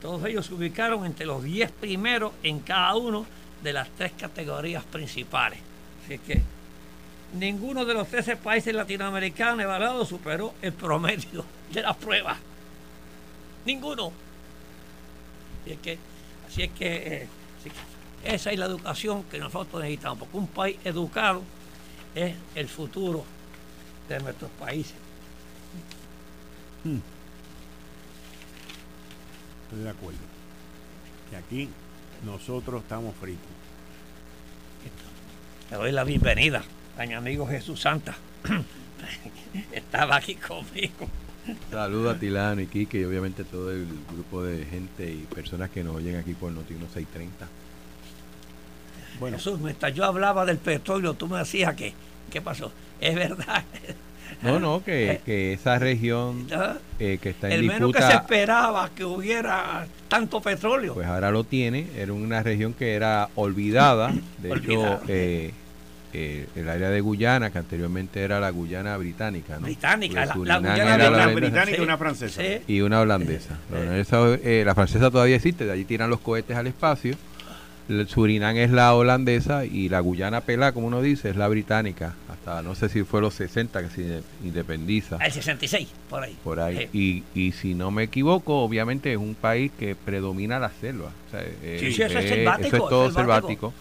Todos 0.00 0.24
ellos 0.26 0.46
se 0.46 0.54
ubicaron 0.54 1.06
entre 1.06 1.26
los 1.26 1.42
10 1.42 1.70
primeros 1.72 2.32
en 2.42 2.60
cada 2.60 2.94
uno 2.96 3.26
de 3.62 3.72
las 3.72 3.88
tres 3.90 4.12
categorías 4.18 4.84
principales. 4.84 5.58
Así 6.04 6.18
que 6.18 6.42
ninguno 7.34 7.84
de 7.84 7.94
los 7.94 8.08
13 8.08 8.36
países 8.36 8.74
latinoamericanos 8.74 9.60
evaluados 9.60 10.08
superó 10.08 10.54
el 10.62 10.72
promedio 10.72 11.44
de 11.72 11.82
la 11.82 11.94
prueba. 11.94 12.36
Ninguno. 13.64 14.12
Así 15.62 15.72
es 15.72 15.78
que, 15.78 15.98
así 16.46 16.62
es 16.62 16.70
que 16.72 16.96
eh, 17.22 17.28
esa 18.24 18.52
es 18.52 18.58
la 18.58 18.66
educación 18.66 19.24
que 19.24 19.38
nosotros 19.38 19.82
necesitamos, 19.82 20.18
porque 20.18 20.36
un 20.36 20.46
país 20.46 20.76
educado 20.84 21.42
es 22.14 22.34
el 22.54 22.68
futuro 22.68 23.24
de 24.08 24.20
nuestros 24.20 24.50
países. 24.52 24.94
Hmm. 26.84 26.98
Estoy 29.64 29.82
de 29.82 29.90
acuerdo. 29.90 30.18
Que 31.30 31.36
aquí 31.36 31.68
nosotros 32.24 32.82
estamos 32.82 33.14
fritos. 33.16 33.42
Le 35.70 35.76
doy 35.78 35.92
la 35.92 36.04
bienvenida 36.04 36.62
a 36.98 37.06
mi 37.06 37.14
amigo 37.14 37.46
Jesús 37.46 37.80
Santa. 37.80 38.14
Estaba 39.72 40.16
aquí 40.16 40.34
conmigo. 40.34 41.08
Saludos 41.70 42.16
a 42.16 42.18
Tilano 42.18 42.60
y 42.62 42.66
Quique 42.66 43.00
y 43.00 43.04
obviamente 43.04 43.44
todo 43.44 43.70
el 43.70 43.86
grupo 44.12 44.42
de 44.42 44.64
gente 44.64 45.10
y 45.10 45.26
personas 45.34 45.70
que 45.70 45.84
nos 45.84 45.96
oyen 45.96 46.16
aquí 46.16 46.32
por 46.32 46.50
Noti 46.50 46.74
630. 46.74 47.46
Bueno. 49.20 49.36
Jesús, 49.36 49.60
mientras 49.60 49.94
yo 49.94 50.04
hablaba 50.04 50.44
del 50.46 50.58
petróleo, 50.58 51.14
tú 51.14 51.28
me 51.28 51.38
decías 51.38 51.74
que, 51.74 51.92
¿qué 52.30 52.40
pasó? 52.40 52.72
Es 53.00 53.14
verdad. 53.14 53.62
No, 54.42 54.58
no, 54.58 54.82
que, 54.82 55.20
eh, 55.26 55.52
esa 55.52 55.78
región 55.78 56.46
eh, 56.98 57.18
que 57.20 57.30
está 57.30 57.48
en 57.48 57.52
El 57.52 57.64
menos 57.64 57.92
que 57.92 58.02
se 58.02 58.14
esperaba 58.14 58.90
que 58.90 59.04
hubiera 59.04 59.86
tanto 60.08 60.40
petróleo. 60.40 60.94
Pues 60.94 61.06
ahora 61.06 61.30
lo 61.30 61.44
tiene. 61.44 61.86
Era 61.96 62.12
una 62.12 62.42
región 62.42 62.72
que 62.72 62.94
era 62.94 63.28
olvidada. 63.36 64.12
De 64.38 64.54
hecho, 64.54 65.00
eh, 65.08 65.52
el 66.14 66.68
área 66.68 66.90
de 66.90 67.00
Guyana, 67.00 67.50
que 67.50 67.58
anteriormente 67.58 68.22
era 68.22 68.40
la 68.40 68.50
Guyana 68.50 68.96
británica. 68.96 69.56
¿no? 69.58 69.66
Británica, 69.66 70.24
la, 70.26 70.34
Guyana 70.34 71.26
británica 71.28 71.78
y 71.78 71.80
una 71.80 71.98
francesa. 71.98 72.42
Y 72.66 72.80
una 72.80 73.00
holandesa. 73.00 73.58
la 73.70 74.74
francesa 74.74 75.10
todavía 75.10 75.36
existe, 75.36 75.64
de 75.64 75.72
allí 75.72 75.84
tiran 75.84 76.10
los 76.10 76.20
cohetes 76.20 76.56
al 76.56 76.66
espacio 76.66 77.16
el 77.88 78.08
Surinam 78.08 78.56
es 78.56 78.70
la 78.70 78.94
holandesa 78.94 79.64
y 79.64 79.88
la 79.88 80.00
Guyana 80.00 80.40
Pelá, 80.40 80.72
como 80.72 80.86
uno 80.86 81.02
dice, 81.02 81.30
es 81.30 81.36
la 81.36 81.48
británica. 81.48 82.14
Hasta 82.28 82.62
no 82.62 82.74
sé 82.74 82.88
si 82.88 83.02
fue 83.04 83.20
los 83.20 83.34
60 83.34 83.82
que 83.82 83.90
se 83.90 84.22
independiza. 84.42 85.16
El 85.24 85.32
66, 85.32 85.88
por 86.08 86.22
ahí. 86.22 86.36
Por 86.42 86.60
ahí. 86.60 86.88
Y, 86.92 87.22
y 87.34 87.52
si 87.52 87.74
no 87.74 87.90
me 87.90 88.04
equivoco, 88.04 88.62
obviamente 88.62 89.12
es 89.12 89.18
un 89.18 89.34
país 89.34 89.70
que 89.78 89.94
predomina 89.94 90.58
la 90.58 90.70
selva. 90.80 91.10
sí, 91.30 91.92
sí, 91.92 92.02
eso 92.02 92.18
es, 92.18 92.28
selvático, 92.28 92.66
eso 92.68 92.76
es 92.76 92.90
todo 92.90 93.10
selvático. 93.10 93.74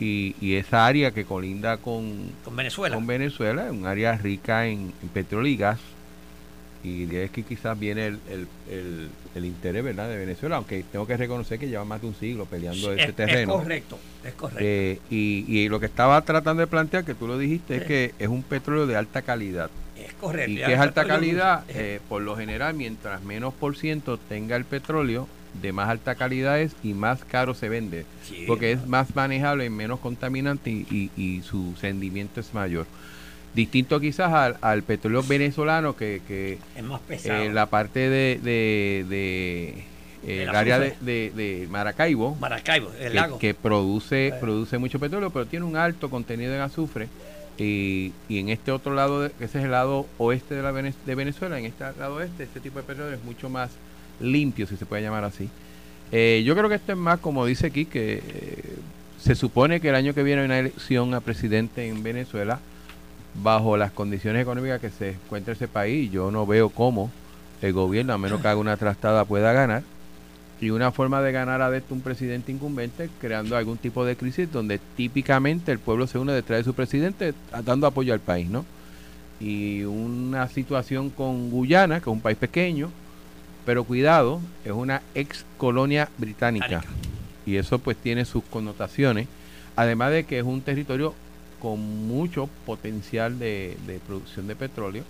Y, 0.00 0.34
y, 0.40 0.54
esa 0.54 0.86
área 0.86 1.10
que 1.10 1.26
colinda 1.26 1.76
con, 1.76 2.30
con 2.42 2.56
Venezuela. 2.56 2.94
Con 2.94 3.06
Venezuela 3.06 3.66
es 3.66 3.72
un 3.72 3.84
área 3.84 4.16
rica 4.16 4.66
en, 4.66 4.92
en 5.02 5.08
petróleo 5.10 5.52
y 5.52 5.56
gas 5.56 5.78
y 6.82 7.04
de 7.06 7.24
es 7.24 7.30
que 7.30 7.42
quizás 7.42 7.78
viene 7.78 8.06
el, 8.06 8.18
el, 8.70 9.08
el, 9.34 9.44
interés 9.44 9.84
verdad 9.84 10.08
de 10.08 10.16
Venezuela 10.16 10.56
aunque 10.56 10.82
tengo 10.90 11.06
que 11.06 11.16
reconocer 11.16 11.58
que 11.58 11.68
lleva 11.68 11.84
más 11.84 12.00
de 12.00 12.08
un 12.08 12.14
siglo 12.14 12.46
peleando 12.46 12.92
ese 12.92 13.12
terreno 13.12 13.54
es 13.54 13.60
correcto 13.60 13.98
es 14.24 14.34
correcto. 14.34 14.64
Eh, 14.64 14.98
y, 15.10 15.44
y, 15.46 15.68
lo 15.68 15.80
que 15.80 15.86
estaba 15.86 16.20
tratando 16.22 16.60
de 16.60 16.66
plantear 16.66 17.04
que 17.04 17.14
tú 17.14 17.26
lo 17.26 17.38
dijiste 17.38 17.76
es 17.76 17.84
que 17.84 18.14
es 18.18 18.28
un 18.28 18.42
petróleo 18.42 18.86
de 18.86 18.94
alta 18.94 19.22
calidad. 19.22 19.70
Es 19.96 20.12
correcto 20.14 20.52
y 20.52 20.56
que 20.56 20.72
es 20.72 20.78
alta 20.78 21.06
calidad 21.06 21.64
eh, 21.68 22.00
por 22.08 22.22
lo 22.22 22.36
general 22.36 22.74
mientras 22.74 23.22
menos 23.22 23.54
por 23.54 23.76
ciento 23.76 24.18
tenga 24.18 24.56
el 24.56 24.64
petróleo 24.64 25.26
de 25.60 25.72
más 25.72 25.88
alta 25.88 26.14
calidad 26.14 26.60
es 26.60 26.72
y 26.82 26.94
más 26.94 27.24
caro 27.24 27.54
se 27.54 27.68
vende 27.68 28.06
porque 28.46 28.72
es 28.72 28.86
más 28.86 29.14
manejable 29.16 29.64
y 29.64 29.70
menos 29.70 30.00
contaminante 30.00 30.70
y, 30.70 30.86
y, 30.90 31.10
y 31.20 31.42
su 31.42 31.74
rendimiento 31.80 32.40
es 32.40 32.54
mayor 32.54 32.86
Distinto 33.54 33.98
quizás 33.98 34.32
al, 34.32 34.56
al 34.60 34.82
petróleo 34.82 35.22
venezolano 35.24 35.96
que, 35.96 36.22
que 36.28 36.58
es 36.76 36.84
más 36.84 37.00
pesado. 37.00 37.42
Eh, 37.42 37.52
la 37.52 37.66
parte 37.66 37.98
de, 37.98 38.38
de, 38.42 39.04
de 39.08 39.84
eh, 40.24 40.42
el 40.42 40.50
área 40.50 40.78
de, 40.78 40.94
de, 41.00 41.66
Maracaibo, 41.68 42.36
Maracaibo 42.36 42.90
el 43.00 43.08
que, 43.08 43.14
lago. 43.14 43.38
que 43.38 43.54
produce, 43.54 44.34
produce 44.38 44.78
mucho 44.78 45.00
petróleo, 45.00 45.30
pero 45.30 45.46
tiene 45.46 45.64
un 45.64 45.76
alto 45.76 46.10
contenido 46.10 46.54
en 46.54 46.60
azufre. 46.60 47.08
Y, 47.58 48.12
y 48.28 48.38
en 48.38 48.48
este 48.50 48.70
otro 48.70 48.94
lado, 48.94 49.26
ese 49.26 49.58
es 49.58 49.64
el 49.64 49.72
lado 49.72 50.06
oeste 50.16 50.54
de, 50.54 50.62
la 50.62 50.72
de 50.72 51.14
Venezuela, 51.14 51.58
en 51.58 51.66
este 51.66 51.84
lado 51.98 52.14
oeste, 52.14 52.44
este 52.44 52.60
tipo 52.60 52.78
de 52.78 52.84
petróleo 52.84 53.14
es 53.14 53.24
mucho 53.24 53.50
más 53.50 53.70
limpio, 54.20 54.66
si 54.66 54.76
se 54.76 54.86
puede 54.86 55.02
llamar 55.02 55.24
así. 55.24 55.48
Eh, 56.12 56.42
yo 56.44 56.56
creo 56.56 56.68
que 56.68 56.76
esto 56.76 56.92
es 56.92 56.98
más, 56.98 57.18
como 57.18 57.44
dice 57.44 57.66
aquí, 57.66 57.84
que 57.84 58.22
se 59.20 59.34
supone 59.34 59.80
que 59.80 59.88
el 59.90 59.94
año 59.94 60.14
que 60.14 60.22
viene 60.22 60.42
hay 60.42 60.46
una 60.46 60.58
elección 60.58 61.12
a 61.14 61.20
presidente 61.20 61.88
en 61.88 62.02
Venezuela 62.02 62.60
bajo 63.34 63.76
las 63.76 63.92
condiciones 63.92 64.42
económicas 64.42 64.80
que 64.80 64.90
se 64.90 65.10
encuentra 65.10 65.54
ese 65.54 65.68
país, 65.68 66.10
yo 66.10 66.30
no 66.30 66.46
veo 66.46 66.70
cómo 66.70 67.10
el 67.62 67.72
gobierno, 67.72 68.12
a 68.12 68.18
menos 68.18 68.40
que 68.40 68.48
haga 68.48 68.60
una 68.60 68.76
trastada, 68.76 69.24
pueda 69.24 69.52
ganar. 69.52 69.82
Y 70.60 70.70
una 70.70 70.92
forma 70.92 71.22
de 71.22 71.32
ganar 71.32 71.62
a 71.62 71.74
esto 71.74 71.94
un 71.94 72.02
presidente 72.02 72.52
incumbente 72.52 73.08
creando 73.18 73.56
algún 73.56 73.78
tipo 73.78 74.04
de 74.04 74.16
crisis 74.16 74.52
donde 74.52 74.78
típicamente 74.94 75.72
el 75.72 75.78
pueblo 75.78 76.06
se 76.06 76.18
une 76.18 76.34
detrás 76.34 76.58
de 76.58 76.64
su 76.64 76.74
presidente 76.74 77.32
dando 77.64 77.86
apoyo 77.86 78.12
al 78.12 78.20
país, 78.20 78.48
¿no? 78.48 78.66
Y 79.40 79.84
una 79.84 80.48
situación 80.48 81.08
con 81.08 81.50
Guyana, 81.50 82.00
que 82.00 82.10
es 82.10 82.14
un 82.14 82.20
país 82.20 82.36
pequeño, 82.36 82.90
pero 83.64 83.84
cuidado, 83.84 84.40
es 84.66 84.72
una 84.72 85.00
ex 85.14 85.46
colonia 85.56 86.10
británica. 86.18 86.82
Y 87.46 87.56
eso 87.56 87.78
pues 87.78 87.96
tiene 87.96 88.26
sus 88.26 88.44
connotaciones, 88.44 89.28
además 89.76 90.12
de 90.12 90.24
que 90.24 90.40
es 90.40 90.44
un 90.44 90.60
territorio 90.60 91.14
con 91.60 92.08
mucho 92.08 92.48
potencial 92.66 93.38
de, 93.38 93.76
producción 94.06 94.46
de 94.46 94.56
petróleo 94.56 95.04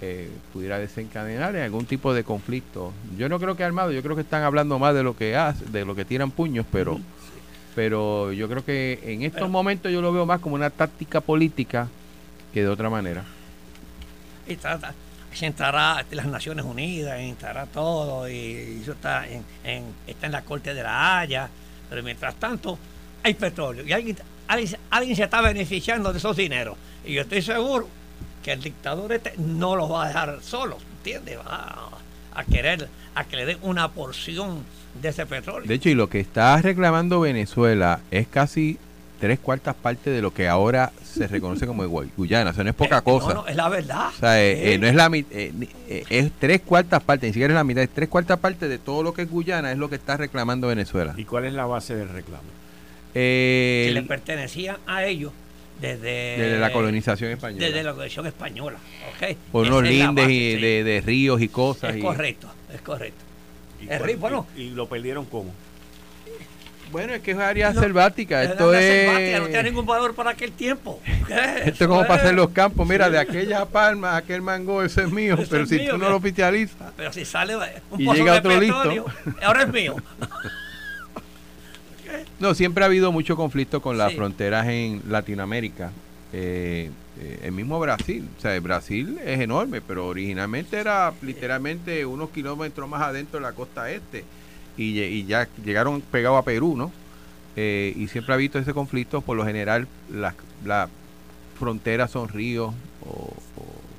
eh, 0.00 0.30
pudiera 0.52 0.78
desencadenar 0.78 1.54
en 1.56 1.62
algún 1.62 1.84
tipo 1.84 2.14
de 2.14 2.24
conflicto. 2.24 2.92
Yo 3.18 3.28
no 3.28 3.38
creo 3.38 3.56
que 3.56 3.64
armado, 3.64 3.92
yo 3.92 4.02
creo 4.02 4.16
que 4.16 4.22
están 4.22 4.42
hablando 4.42 4.78
más 4.78 4.94
de 4.94 5.02
lo 5.02 5.16
que 5.16 5.36
hace, 5.36 5.66
de 5.66 5.84
lo 5.84 5.94
que 5.94 6.04
tiran 6.04 6.30
puños, 6.30 6.64
pero 6.72 6.98
pero 7.74 8.32
yo 8.32 8.48
creo 8.48 8.64
que 8.64 8.98
en 9.04 9.22
estos 9.22 9.48
momentos 9.48 9.92
yo 9.92 10.00
lo 10.00 10.12
veo 10.12 10.26
más 10.26 10.40
como 10.40 10.54
una 10.56 10.70
táctica 10.70 11.20
política 11.20 11.88
que 12.52 12.62
de 12.62 12.68
otra 12.68 12.90
manera. 12.90 13.24
Y 14.48 14.56
trata, 14.56 14.92
entrará 15.40 16.04
las 16.10 16.26
Naciones 16.26 16.64
Unidas, 16.64 17.18
entrará 17.20 17.66
todo, 17.66 18.28
y 18.28 18.80
eso 18.82 18.92
está 18.92 19.26
en, 19.28 19.84
está 20.06 20.26
en 20.26 20.32
la 20.32 20.42
Corte 20.42 20.74
de 20.74 20.82
la 20.82 21.20
Haya, 21.20 21.48
pero 21.88 22.02
mientras 22.02 22.34
tanto 22.34 22.78
hay 23.22 23.34
petróleo 23.34 23.84
y 23.86 23.92
alguien 24.50 24.76
alguien, 24.90 25.16
se 25.16 25.24
está 25.24 25.40
beneficiando 25.40 26.12
de 26.12 26.18
esos 26.18 26.36
dineros. 26.36 26.76
Y 27.04 27.14
yo 27.14 27.22
estoy 27.22 27.42
seguro 27.42 27.88
que 28.42 28.52
el 28.52 28.62
dictador 28.62 29.12
este 29.12 29.34
no 29.38 29.76
los 29.76 29.90
va 29.90 30.04
a 30.04 30.08
dejar 30.08 30.38
solos, 30.42 30.78
¿entiendes? 30.98 31.38
Va 31.38 31.90
a, 32.34 32.44
querer 32.44 32.88
a 33.14 33.24
que 33.24 33.36
le 33.36 33.46
den 33.46 33.58
una 33.62 33.88
porción 33.88 34.64
de 35.00 35.08
ese 35.10 35.26
petróleo. 35.26 35.68
De 35.68 35.74
hecho, 35.74 35.88
y 35.88 35.94
lo 35.94 36.08
que 36.08 36.20
está 36.20 36.60
reclamando 36.60 37.20
Venezuela 37.20 38.00
es 38.10 38.26
casi 38.28 38.78
tres 39.20 39.38
cuartas 39.38 39.74
partes 39.74 40.14
de 40.14 40.22
lo 40.22 40.32
que 40.32 40.48
ahora 40.48 40.92
se 41.04 41.26
reconoce 41.26 41.66
como 41.66 41.86
Guyana. 41.86 42.50
O 42.50 42.54
sea, 42.54 42.64
no 42.64 42.70
es 42.70 42.76
poca 42.76 42.98
eh, 42.98 43.02
cosa. 43.02 43.28
No, 43.28 43.34
no, 43.42 43.46
es 43.46 43.56
la 43.56 43.68
verdad. 43.68 44.08
O 44.08 44.18
sea, 44.18 44.42
eh, 44.42 44.74
eh, 44.74 44.78
no 44.78 44.86
es 44.86 44.94
la 44.94 45.10
es 45.88 46.32
tres 46.38 46.62
cuartas 46.62 47.02
partes, 47.02 47.28
ni 47.28 47.34
siquiera 47.34 47.52
es 47.52 47.56
la 47.56 47.64
mitad, 47.64 47.82
es 47.82 47.90
tres 47.90 48.08
cuartas 48.08 48.38
partes 48.38 48.68
de 48.68 48.78
todo 48.78 49.02
lo 49.02 49.12
que 49.12 49.22
es 49.22 49.30
Guyana, 49.30 49.70
es 49.70 49.78
lo 49.78 49.90
que 49.90 49.96
está 49.96 50.16
reclamando 50.16 50.68
Venezuela. 50.68 51.14
¿Y 51.16 51.24
cuál 51.24 51.44
es 51.44 51.52
la 51.52 51.66
base 51.66 51.94
del 51.94 52.08
reclamo? 52.08 52.59
Que 53.12 53.90
le 53.92 54.02
pertenecían 54.02 54.76
a 54.86 55.04
ellos 55.04 55.32
desde, 55.80 56.58
la 56.58 56.72
colonización 56.72 57.32
española. 57.32 57.66
Desde 57.66 57.82
la 57.82 57.92
colonización 57.92 58.26
española. 58.26 58.78
Okay. 59.16 59.36
Por 59.50 59.66
unos 59.66 59.82
lindes 59.84 60.28
y 60.28 60.56
de, 60.56 61.02
ríos 61.04 61.40
y 61.40 61.48
cosas. 61.48 61.94
Es 61.94 62.02
correcto, 62.02 62.48
es 62.72 62.80
correcto. 62.82 63.24
¿Y, 63.80 64.14
bueno, 64.14 64.46
y, 64.56 64.70
lo 64.70 64.88
perdieron 64.88 65.24
cómo? 65.24 65.52
Bueno, 66.92 67.14
es 67.14 67.22
que 67.22 67.30
es 67.30 67.38
área 67.38 67.72
selvática. 67.72 68.42
Esto 68.42 68.74
es. 68.74 68.84
Selvática, 68.84 69.38
no 69.38 69.46
tiene 69.46 69.62
ningún 69.62 69.86
valor 69.86 70.14
para 70.14 70.30
aquel 70.30 70.52
tiempo. 70.52 71.00
Esto 71.64 71.84
es 71.84 71.88
como 71.88 72.02
para 72.02 72.16
hacer 72.16 72.34
los 72.34 72.50
campos. 72.50 72.86
Mira, 72.86 73.08
de 73.08 73.18
aquella 73.18 73.64
palma, 73.64 74.16
aquel 74.16 74.42
mango, 74.42 74.82
ese 74.82 75.04
es 75.04 75.10
mío. 75.10 75.38
pero 75.48 75.64
si 75.66 75.86
tú 75.86 75.96
no 75.96 76.10
lo 76.10 76.16
oficializas. 76.16 76.92
Pero 76.96 77.12
si 77.12 77.24
sale 77.24 77.56
un 77.56 77.62
y 78.00 78.12
llega 78.12 78.34
otro 78.34 78.60
listo. 78.60 79.06
ahora 79.42 79.62
es 79.62 79.68
mío. 79.72 79.96
no, 82.38 82.54
siempre 82.54 82.84
ha 82.84 82.86
habido 82.86 83.12
mucho 83.12 83.36
conflicto 83.36 83.82
con 83.82 83.98
las 83.98 84.14
fronteras 84.14 84.66
en 84.68 85.02
Latinoamérica. 85.08 85.92
Eh, 86.32 86.90
eh, 87.18 87.40
el 87.42 87.52
mismo 87.52 87.78
Brasil, 87.80 88.28
o 88.38 88.40
sea, 88.40 88.58
Brasil 88.60 89.18
es 89.24 89.40
enorme, 89.40 89.80
pero 89.80 90.06
originalmente 90.06 90.78
era 90.78 91.12
literalmente 91.22 92.06
unos 92.06 92.30
kilómetros 92.30 92.88
más 92.88 93.02
adentro 93.02 93.40
de 93.40 93.46
la 93.46 93.52
costa 93.52 93.90
este 93.90 94.24
y, 94.76 95.24
ya 95.26 95.48
llegaron 95.64 96.00
pegados 96.00 96.38
a 96.38 96.44
Perú, 96.44 96.76
¿no? 96.76 96.92
Eh, 97.56 97.92
y 97.96 98.08
siempre 98.08 98.32
ha 98.32 98.36
visto 98.36 98.58
ese 98.58 98.72
conflicto, 98.72 99.20
por 99.20 99.36
lo 99.36 99.44
general 99.44 99.88
las 100.10 100.34
la 100.64 100.88
fronteras 101.58 102.10
son 102.10 102.28
ríos 102.28 102.72
o, 103.04 103.34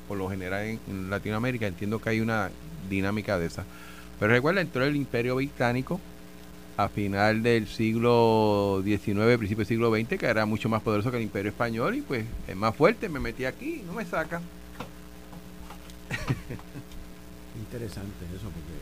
por 0.07 0.17
lo 0.17 0.29
general 0.29 0.79
en, 0.87 1.09
Latinoamérica 1.09 1.67
entiendo 1.67 1.99
que 1.99 2.09
hay 2.09 2.21
una 2.21 2.49
dinámica 2.89 3.37
de 3.37 3.45
esa. 3.45 3.65
Pero 4.19 4.33
recuerda, 4.33 4.61
entró 4.61 4.83
el 4.83 4.95
imperio 4.95 5.35
británico 5.35 5.99
a 6.83 6.89
final 6.89 7.43
del 7.43 7.67
siglo 7.67 8.81
XIX, 8.83 9.37
principio 9.37 9.57
del 9.57 9.67
siglo 9.67 9.95
XX, 9.95 10.17
que 10.17 10.25
era 10.25 10.45
mucho 10.45 10.69
más 10.69 10.81
poderoso 10.81 11.11
que 11.11 11.17
el 11.17 11.23
imperio 11.23 11.49
español 11.49 11.95
y 11.95 12.01
pues 12.01 12.25
es 12.47 12.55
más 12.55 12.75
fuerte, 12.75 13.09
me 13.09 13.19
metí 13.19 13.45
aquí, 13.45 13.83
no 13.85 13.93
me 13.93 14.05
saca. 14.05 14.41
Interesante 17.55 18.25
eso, 18.35 18.49
porque 18.49 18.73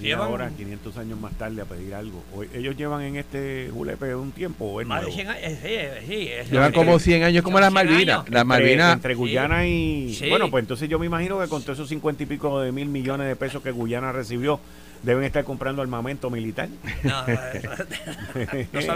llevan 0.00 0.28
ahora, 0.28 0.50
500 0.50 0.96
años 0.96 1.20
más 1.20 1.32
tarde, 1.34 1.62
a 1.62 1.64
pedir 1.64 1.94
algo. 1.94 2.22
¿Ellos 2.54 2.76
llevan 2.76 3.02
en 3.02 3.16
este 3.16 3.70
julepe 3.72 4.14
un 4.14 4.32
tiempo 4.32 4.64
o 4.66 4.80
es 4.80 4.86
Más 4.86 5.04
de 5.04 5.12
100 5.12 5.28
años, 5.28 5.52
sí, 5.62 5.68
sí, 6.06 6.30
llevan 6.50 6.72
como 6.72 6.98
100 6.98 7.24
años 7.24 7.42
como 7.42 7.60
las 7.60 7.72
Malvinas. 7.72 8.28
Las 8.28 8.46
Malvinas. 8.46 8.94
Entre 8.94 9.14
Guyana 9.14 9.66
y. 9.66 10.18
Bueno, 10.28 10.50
pues 10.50 10.62
entonces 10.62 10.88
yo 10.88 10.98
me 10.98 11.06
imagino 11.06 11.38
que 11.40 11.48
con 11.48 11.62
todos 11.62 11.78
esos 11.78 11.88
50 11.88 12.22
y 12.22 12.26
pico 12.26 12.60
de 12.60 12.72
mil 12.72 12.88
millones 12.88 13.26
de 13.26 13.36
pesos 13.36 13.62
que 13.62 13.70
Guyana 13.70 14.12
recibió, 14.12 14.60
deben 15.02 15.24
estar 15.24 15.44
comprando 15.44 15.82
armamento 15.82 16.30
militar. 16.30 16.68
No, 17.02 17.24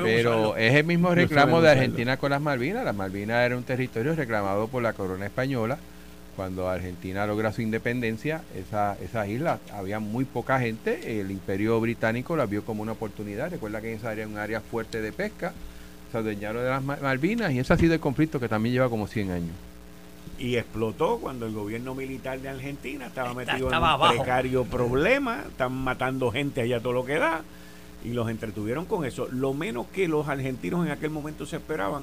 Pero 0.05 0.57
es 0.57 0.75
el 0.75 0.85
mismo 0.85 1.15
reclamo 1.15 1.61
de 1.61 1.71
Argentina 1.71 2.17
con 2.17 2.31
las 2.31 2.41
Malvinas. 2.41 2.85
Las 2.85 2.95
Malvinas 2.95 3.45
era 3.45 3.57
un 3.57 3.65
territorio 3.65 4.15
reclamado 4.15 4.69
por 4.69 4.83
la 4.83 4.93
corona 4.93 5.27
española 5.27 5.79
cuando 6.37 6.69
Argentina 6.69 7.27
logra 7.27 7.51
su 7.51 7.63
independencia, 7.63 8.43
esa, 8.55 8.97
esas 9.03 9.27
islas 9.27 9.59
había 9.73 9.99
muy 9.99 10.27
poca 10.27 10.61
gente, 10.61 11.19
el 11.19 11.31
imperio 11.31 11.81
británico 11.81 12.37
las 12.37 12.49
vio 12.49 12.63
como 12.63 12.83
una 12.83 12.93
oportunidad, 12.93 13.51
recuerda 13.51 13.81
que 13.81 13.95
esa 13.95 14.11
área 14.11 14.25
es 14.25 14.31
un 14.31 14.37
área 14.37 14.61
fuerte 14.61 15.01
de 15.01 15.13
pesca, 15.13 15.55
se 16.13 16.19
adueñaron 16.19 16.63
de 16.63 16.69
las 16.69 16.85
Malvinas 16.85 17.53
y 17.53 17.59
ese 17.59 17.73
ha 17.73 17.79
sido 17.79 17.95
el 17.95 18.01
conflicto 18.01 18.39
que 18.39 18.49
también 18.49 18.75
lleva 18.75 18.91
como 18.91 19.07
100 19.07 19.31
años. 19.31 19.55
Y 20.39 20.57
explotó 20.57 21.19
cuando 21.19 21.47
el 21.47 21.55
gobierno 21.55 21.95
militar 21.95 22.39
de 22.41 22.49
Argentina 22.49 23.07
estaba 23.07 23.33
metido 23.33 23.73
en 23.73 23.83
un 23.83 24.09
precario 24.11 24.65
problema, 24.65 25.45
están 25.49 25.73
matando 25.73 26.31
gente 26.31 26.61
allá 26.61 26.81
todo 26.81 26.93
lo 26.93 27.05
que 27.05 27.19
da, 27.19 27.43
y 28.05 28.11
los 28.11 28.29
entretuvieron 28.29 28.85
con 28.85 29.05
eso. 29.05 29.29
Lo 29.31 29.55
menos 29.55 29.87
que 29.87 30.09
los 30.09 30.29
argentinos 30.29 30.85
en 30.87 30.93
aquel 30.93 31.11
momento 31.11 31.47
se 31.47 31.57
esperaban 31.57 32.03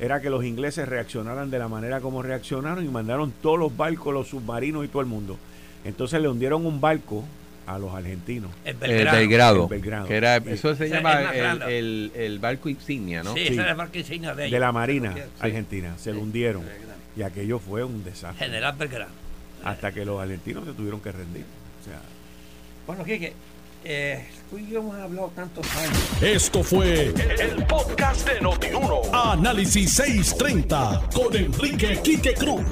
era 0.00 0.20
que 0.20 0.30
los 0.30 0.44
ingleses 0.44 0.88
reaccionaran 0.88 1.50
de 1.50 1.58
la 1.58 1.68
manera 1.68 2.00
como 2.00 2.22
reaccionaron 2.22 2.84
y 2.84 2.88
mandaron 2.88 3.32
todos 3.42 3.58
los 3.58 3.76
barcos, 3.76 4.14
los 4.14 4.28
submarinos 4.28 4.84
y 4.84 4.88
todo 4.88 5.02
el 5.02 5.08
mundo. 5.08 5.36
Entonces 5.84 6.20
le 6.20 6.28
hundieron 6.28 6.64
un 6.64 6.80
barco 6.80 7.24
a 7.66 7.78
los 7.78 7.94
argentinos. 7.94 8.50
El 8.64 8.76
Belgrado. 8.76 9.68
Que 9.68 10.16
era, 10.16 10.36
eso 10.36 10.74
se 10.74 10.88
llama 10.88 11.32
el, 11.68 12.38
barco 12.40 12.68
insignia, 12.68 13.22
¿no? 13.22 13.34
Sí, 13.34 13.40
ese 13.40 13.54
era 13.54 13.70
el 13.70 13.76
barco 13.76 13.98
insignia 13.98 14.34
de, 14.34 14.48
de 14.48 14.58
la 14.58 14.72
Marina 14.72 15.14
Argentina. 15.38 15.94
Se 15.98 16.12
lo 16.12 16.20
hundieron. 16.20 16.62
Y 17.18 17.22
aquello 17.24 17.58
fue 17.58 17.82
un 17.82 18.04
desastre. 18.04 18.46
General 18.46 18.76
Belgrado. 18.76 19.10
Hasta 19.64 19.90
que 19.90 20.04
los 20.04 20.20
argentinos 20.20 20.64
se 20.64 20.72
tuvieron 20.72 21.00
que 21.00 21.10
rendir. 21.10 21.44
O 21.80 21.84
sea, 21.84 22.00
bueno, 22.86 23.02
que 23.02 23.32
eh, 23.84 24.24
tú 24.48 24.56
y 24.56 24.70
yo 24.70 24.78
hemos 24.78 24.94
hablado 24.94 25.32
tantos 25.34 25.66
años. 25.76 25.98
Esto 26.22 26.62
fue 26.62 27.06
el, 27.06 27.66
podcast 27.66 28.28
de 28.28 28.40
Notiuno. 28.40 29.02
Análisis 29.12 29.94
630 29.94 31.08
con 31.12 31.34
Enrique 31.34 32.00
Quique 32.04 32.34
Cruz. 32.34 32.62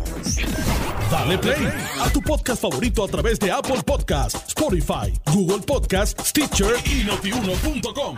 Dale 1.11 1.39
play 1.39 1.69
a 2.01 2.09
tu 2.11 2.23
podcast 2.23 2.63
favorito 2.63 3.05
a 3.05 3.09
través 3.09 3.41
de 3.41 3.51
Apple 3.51 3.83
Podcasts, 3.85 4.45
Spotify, 4.47 5.13
Google 5.27 5.65
Podcasts, 5.67 6.29
Stitcher 6.29 6.75
y 6.85 7.03
notiuno.com. 7.03 8.17